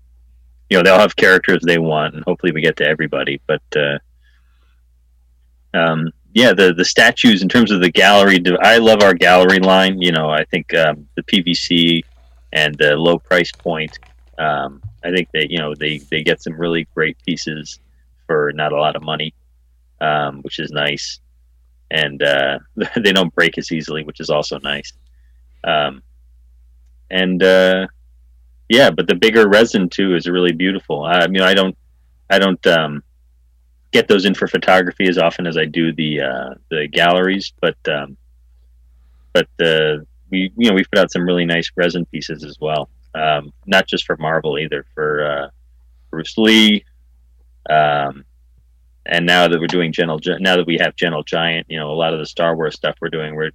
[0.70, 3.40] you know they'll have characters they want, and hopefully we get to everybody.
[3.46, 3.98] But uh,
[5.74, 8.42] um, yeah, the the statues in terms of the gallery.
[8.60, 10.00] I love our gallery line.
[10.00, 12.02] You know, I think um, the PVC
[12.52, 13.98] and the low price point.
[14.38, 17.80] Um, I think that you know they they get some really great pieces
[18.26, 19.32] for not a lot of money,
[20.00, 21.20] um, which is nice,
[21.90, 22.58] and uh,
[22.96, 24.92] they don't break as easily, which is also nice.
[25.64, 26.02] Um,
[27.10, 27.86] and uh,
[28.68, 31.04] yeah, but the bigger resin too is really beautiful.
[31.04, 31.76] I mean, I don't,
[32.30, 32.66] I don't.
[32.66, 33.02] Um,
[33.92, 37.76] get those in for photography as often as I do the uh, the galleries, but
[37.88, 38.16] um,
[39.32, 39.98] but uh,
[40.30, 42.88] we you know we've put out some really nice resin pieces as well.
[43.14, 45.48] Um, not just for Marvel either, for uh,
[46.10, 46.84] Bruce Lee,
[47.70, 48.24] um,
[49.06, 51.94] and now that we're doing Gentle, now that we have Gentle Giant, you know a
[51.94, 53.52] lot of the Star Wars stuff we're doing, we're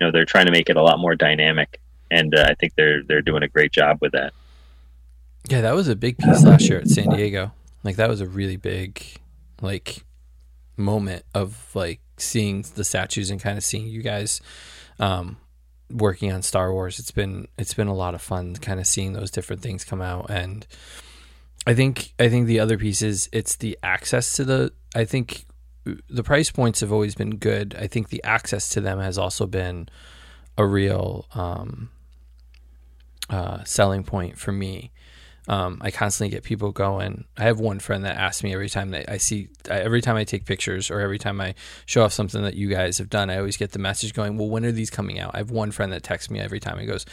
[0.00, 1.80] you know they're trying to make it a lot more dynamic,
[2.10, 4.32] and uh, I think they're they're doing a great job with that.
[5.48, 7.52] yeah, that was a big piece last year at San Diego.
[7.82, 9.04] Like that was a really big
[9.60, 10.04] like
[10.76, 14.40] moment of like seeing the statues and kind of seeing you guys
[14.98, 15.36] um,
[15.90, 16.98] working on Star Wars.
[16.98, 20.00] It's been it's been a lot of fun kind of seeing those different things come
[20.00, 20.66] out and
[21.66, 25.46] I think I think the other piece is it's the access to the I think
[26.08, 27.74] the price points have always been good.
[27.78, 29.88] I think the access to them has also been
[30.56, 31.90] a real um,
[33.28, 34.92] uh, selling point for me.
[35.46, 37.24] Um, I constantly get people going.
[37.36, 40.24] I have one friend that asks me every time that I see, every time I
[40.24, 41.54] take pictures or every time I
[41.84, 44.48] show off something that you guys have done, I always get the message going, Well,
[44.48, 45.32] when are these coming out?
[45.34, 46.78] I have one friend that texts me every time.
[46.78, 47.04] He goes,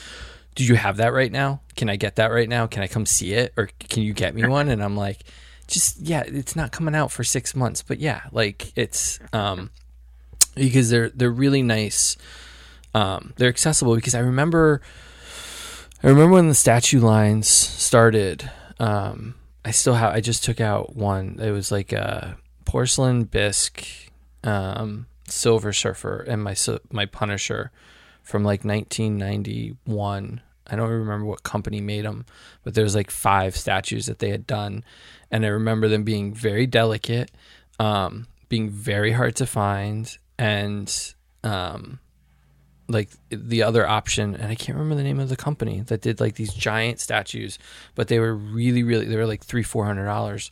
[0.56, 1.60] Do you have that right now?
[1.76, 2.68] Can I get that right now?
[2.68, 3.54] Can I come see it?
[3.58, 4.70] Or can you get me one?
[4.70, 5.26] And I'm like,
[5.72, 7.82] Just, yeah, it's not coming out for six months.
[7.82, 9.72] But yeah, like it's, um,
[10.56, 12.18] because they're, they're really nice.
[12.94, 14.82] Um, they're accessible because I remember,
[16.04, 18.50] I remember when the statue lines started.
[18.80, 20.14] Um, I still have.
[20.14, 21.40] I just took out one.
[21.40, 23.86] It was like a porcelain bisque,
[24.44, 26.56] um, Silver Surfer, and my
[26.92, 27.72] my Punisher
[28.24, 30.42] from like 1991.
[30.68, 32.26] I don't remember what company made them,
[32.64, 34.84] but there's like five statues that they had done,
[35.32, 37.32] and I remember them being very delicate,
[37.80, 41.14] um, being very hard to find, and
[41.44, 42.00] um,
[42.88, 46.20] like the other option and i can't remember the name of the company that did
[46.20, 47.58] like these giant statues
[47.96, 50.52] but they were really really they were like three four hundred dollars.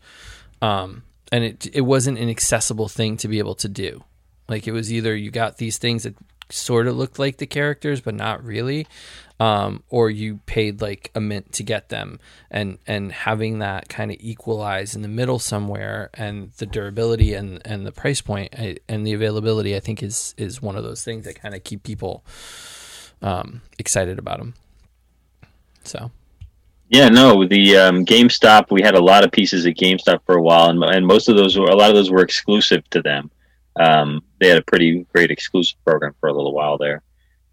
[0.61, 4.03] Um and it it wasn't an accessible thing to be able to do.
[4.47, 6.15] Like it was either you got these things that
[6.49, 8.87] sort of looked like the characters, but not really.
[9.39, 12.19] Um, or you paid like a mint to get them,
[12.51, 17.61] and and having that kind of equalize in the middle somewhere, and the durability and
[17.63, 21.23] and the price point and the availability, I think is is one of those things
[21.23, 22.25] that kind of keep people
[23.21, 24.55] um, excited about them.
[25.85, 26.11] So.
[26.89, 28.71] Yeah, no, the um, GameStop.
[28.71, 31.37] We had a lot of pieces at GameStop for a while, and, and most of
[31.37, 33.29] those, were, a lot of those were exclusive to them.
[33.79, 37.01] Um, they had a pretty great exclusive program for a little while there,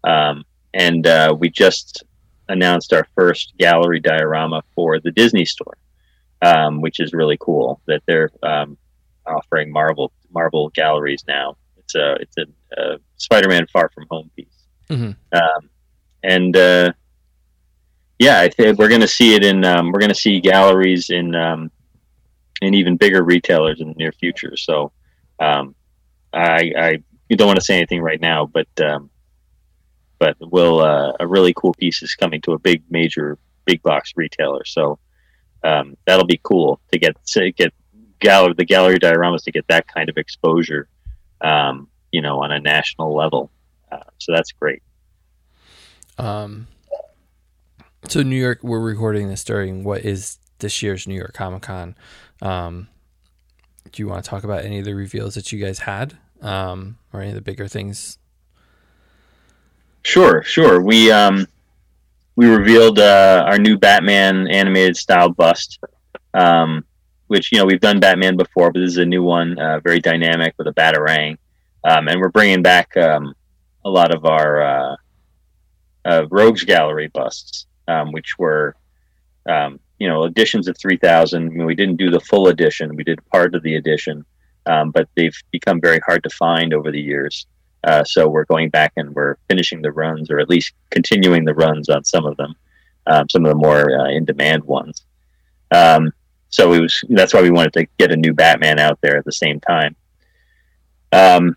[0.03, 2.03] um, and uh, we just
[2.49, 5.77] announced our first gallery diorama for the Disney Store,
[6.41, 7.81] um, which is really cool.
[7.87, 8.77] That they're um,
[9.25, 11.55] offering Marvel Marvel galleries now.
[11.77, 15.11] It's a it's a, a Spider-Man Far From Home piece, mm-hmm.
[15.31, 15.69] Um,
[16.23, 16.91] and uh,
[18.19, 21.09] yeah, I think we're going to see it in um, we're going to see galleries
[21.09, 21.71] in um,
[22.61, 24.57] in even bigger retailers in the near future.
[24.57, 24.91] So
[25.39, 25.75] um,
[26.33, 29.09] I, I don't want to say anything right now, but um,
[30.19, 34.13] but will uh, a really cool piece is coming to a big major big box
[34.15, 34.65] retailer.
[34.65, 34.99] So
[35.63, 37.73] um, that'll be cool to get to get
[38.19, 40.87] gallery the gallery dioramas to get that kind of exposure,
[41.41, 43.51] um, you know, on a national level.
[43.91, 44.81] Uh, so that's great.
[46.17, 46.67] Um,
[48.07, 51.95] so New York, we're recording this during what is this year's New York Comic Con.
[52.41, 52.87] Um,
[53.91, 56.97] do you want to talk about any of the reveals that you guys had, um,
[57.13, 58.17] or any of the bigger things?
[60.03, 60.81] Sure, sure.
[60.81, 61.47] We um,
[62.35, 65.79] we revealed uh, our new Batman animated style bust,
[66.33, 66.85] um,
[67.27, 69.99] which you know we've done Batman before, but this is a new one, uh, very
[69.99, 71.37] dynamic with a batarang,
[71.83, 73.33] um, and we're bringing back um,
[73.85, 74.95] a lot of our uh,
[76.05, 78.75] uh Rogues Gallery busts um, which were
[79.99, 83.25] you know editions of 3000 I mean, we didn't do the full edition we did
[83.29, 84.25] part of the edition
[84.67, 87.47] um, but they've become very hard to find over the years.
[87.85, 91.53] Uh, so we're going back and we're finishing the runs or at least continuing the
[91.53, 92.53] runs on some of them
[93.07, 95.05] um, some of the more uh, in demand ones.
[95.71, 96.11] Um,
[96.49, 99.25] so it was that's why we wanted to get a new batman out there at
[99.25, 99.95] the same time.
[101.11, 101.55] Um,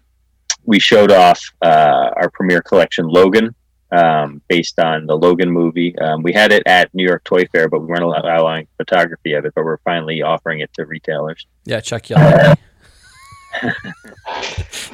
[0.64, 3.54] we showed off uh, our premier collection logan
[3.92, 5.98] um, based on the Logan movie.
[5.98, 9.44] Um, we had it at New York Toy Fair, but we weren't allowing photography of
[9.44, 9.52] it.
[9.54, 11.46] But we're finally offering it to retailers.
[11.64, 12.54] Yeah, Chuck Yellow.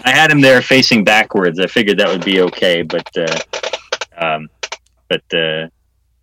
[0.04, 1.60] I had him there facing backwards.
[1.60, 3.38] I figured that would be okay, but uh,
[4.16, 4.48] um,
[5.08, 5.68] but uh,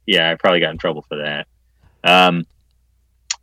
[0.06, 1.48] yeah, I probably got in trouble for that.
[2.04, 2.46] Um,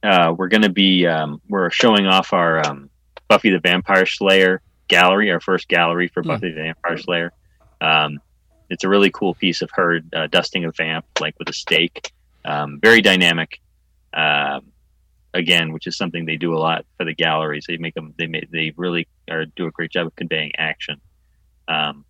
[0.02, 2.90] uh, we're going to be um, we're showing off our um,
[3.28, 6.28] Buffy the Vampire Slayer gallery, our first gallery for mm.
[6.28, 7.32] Buffy the Vampire Slayer.
[7.80, 8.20] Um,
[8.70, 12.12] it's a really cool piece of her uh, dusting a vamp like with a stake.
[12.44, 13.60] Um, very dynamic.
[14.14, 14.72] Um,
[15.34, 17.64] again, which is something they do a lot for the galleries.
[17.68, 18.14] They make them.
[18.16, 21.00] They make, they really are, do a great job of conveying action.
[21.68, 22.04] Um,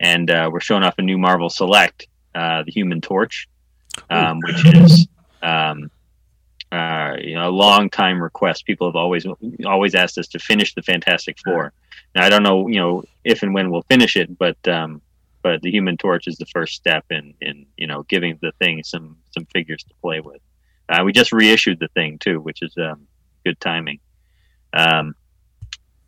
[0.00, 3.48] and uh, we're showing off a new Marvel Select, uh, the Human Torch,
[4.10, 5.06] um, which is
[5.42, 5.90] um,
[6.70, 8.66] uh, you know a long time request.
[8.66, 9.26] People have always
[9.64, 11.72] always asked us to finish the Fantastic Four.
[12.14, 15.00] Now I don't know you know if and when we'll finish it, but um,
[15.42, 18.82] but the Human Torch is the first step in in you know giving the thing
[18.84, 20.40] some some figures to play with.
[20.88, 23.06] Uh, we just reissued the thing too, which is um,
[23.44, 23.98] good timing.
[24.72, 25.14] Um,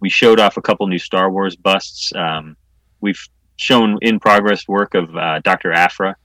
[0.01, 2.13] we showed off a couple new Star Wars busts.
[2.15, 2.57] Um,
[3.01, 3.23] we've
[3.57, 6.17] shown in progress work of uh, Doctor Aphra,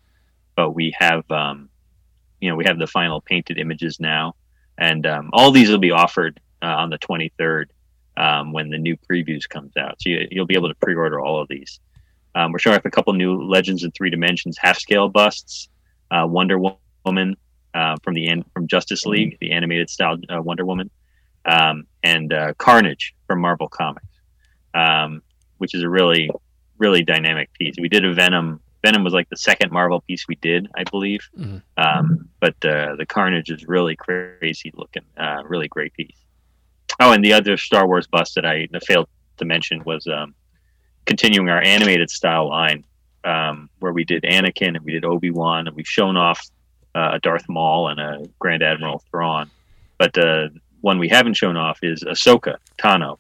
[0.56, 1.70] but we have um,
[2.40, 4.36] you know we have the final painted images now,
[4.78, 7.66] and um, all these will be offered uh, on the 23rd
[8.18, 10.02] um, when the new previews comes out.
[10.02, 11.80] So you, you'll be able to pre-order all of these.
[12.36, 15.70] Um, we're showing off a couple new Legends in Three Dimensions half scale busts.
[16.12, 16.60] Uh, Wonder
[17.06, 17.36] Woman
[17.74, 19.12] uh, from the from Justice mm-hmm.
[19.12, 20.90] League, the animated style uh, Wonder Woman,
[21.46, 24.08] um, and uh, Carnage from Marvel Comics,
[24.74, 25.22] um,
[25.58, 26.30] which is a really
[26.78, 27.76] really dynamic piece.
[27.80, 28.62] We did a Venom.
[28.84, 31.20] Venom was like the second Marvel piece we did, I believe.
[31.38, 32.14] Mm-hmm.
[32.40, 36.16] but uh, the Carnage is really crazy looking, uh, really great piece.
[37.02, 40.34] Oh, and the other Star Wars bust that I failed to mention was um,
[41.10, 42.86] continuing our animated style line,
[43.24, 46.40] um, where we did Anakin and we did Obi Wan, and we've shown off
[46.94, 49.50] uh, Darth Maul and a Grand Admiral Thrawn.
[49.98, 50.52] But the
[50.82, 53.18] one we haven't shown off is Ahsoka Tano,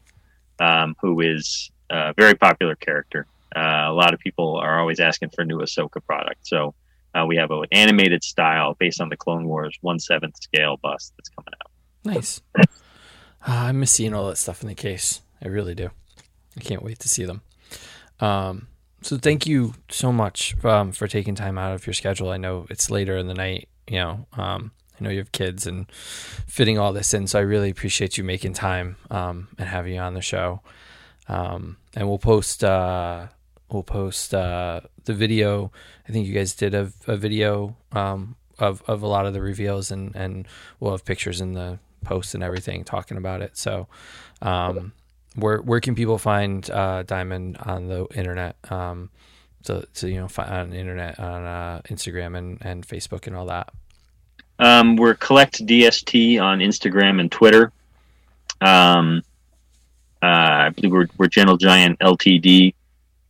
[0.59, 3.25] um, who is a very popular character.
[3.55, 6.45] Uh, a lot of people are always asking for a new Ahsoka product.
[6.45, 6.75] So
[7.15, 11.13] uh, we have an animated style based on the Clone Wars one seventh scale bust
[11.17, 11.71] that's coming out.
[12.05, 12.39] Nice.
[12.55, 12.63] Uh,
[13.47, 15.21] I miss seeing all that stuff in the case.
[15.43, 15.89] I really do.
[16.55, 17.41] I can't wait to see them.
[18.19, 18.67] Um,
[19.01, 22.29] so thank you so much um, for taking time out of your schedule.
[22.29, 23.69] I know it's later in the night.
[23.87, 27.27] You know, um, I know you have kids and fitting all this in.
[27.27, 30.61] So I really appreciate you making time um, and having you on the show.
[31.27, 33.27] Um, and we'll post uh,
[33.71, 35.71] we'll post uh, the video.
[36.07, 39.41] I think you guys did a, a video um, of of a lot of the
[39.41, 40.47] reveals, and and
[40.79, 43.57] we'll have pictures in the post and everything talking about it.
[43.57, 43.87] So,
[44.41, 44.93] um,
[45.39, 48.57] where where can people find uh, Diamond on the internet?
[48.69, 49.09] Um,
[50.01, 53.69] you know, find on internet on uh, Instagram and and Facebook and all that.
[54.59, 57.71] Um, we're collect DST on Instagram and Twitter.
[58.61, 59.23] Um,
[60.21, 62.73] uh, I believe we're, we're Gentle Giant LTD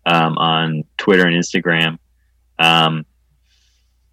[0.07, 1.99] um, on Twitter and Instagram.
[2.57, 3.05] Um,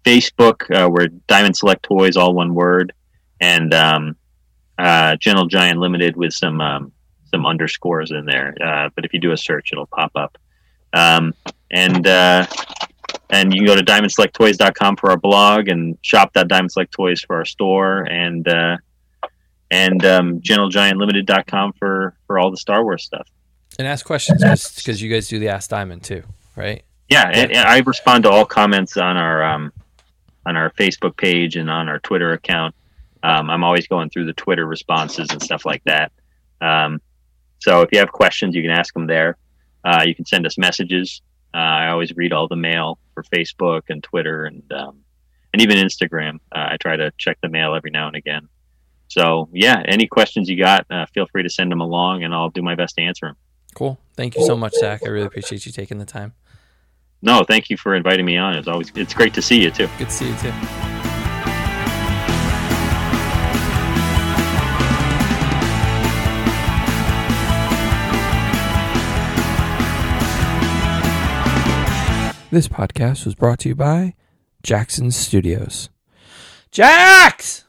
[0.03, 2.93] Facebook, uh, we're Diamond Select Toys, all one word,
[3.41, 4.15] and um,
[4.77, 6.91] uh, Gentle Giant Limited with some um,
[7.31, 8.55] some underscores in there.
[8.61, 10.37] Uh, but if you do a search, it'll pop up.
[10.93, 11.33] Um,
[11.71, 12.45] and uh,
[13.29, 17.45] and you can go to diamondselecttoys.com for our blog and shop that shop.diamondselecttoys for our
[17.45, 18.77] store and uh,
[19.69, 23.27] and um, gentlegiantlimited.com for for all the Star Wars stuff.
[23.77, 24.41] And ask questions
[24.75, 26.23] because you guys do the Ask Diamond too,
[26.55, 26.83] right?
[27.09, 29.71] Yeah, and, and I respond to all comments on our um,
[30.45, 32.73] on our Facebook page and on our Twitter account.
[33.23, 36.11] Um, I'm always going through the Twitter responses and stuff like that.
[36.61, 37.01] Um,
[37.59, 39.37] so if you have questions, you can ask them there.
[39.83, 41.21] Uh, you can send us messages.
[41.53, 44.99] Uh, I always read all the mail for Facebook and Twitter and um,
[45.53, 46.35] and even Instagram.
[46.51, 48.47] Uh, I try to check the mail every now and again.
[49.07, 52.49] So yeah, any questions you got, uh, feel free to send them along, and I'll
[52.49, 53.37] do my best to answer them.
[53.73, 53.97] Cool.
[54.15, 55.01] Thank you so much, Zach.
[55.05, 56.33] I really appreciate you taking the time.
[57.21, 58.55] No, thank you for inviting me on.
[58.55, 59.87] It's always it's great to see you too.
[59.97, 60.96] Good to see you too.
[72.49, 74.15] This podcast was brought to you by
[74.63, 75.89] Jackson Studios.
[76.71, 77.65] Jax!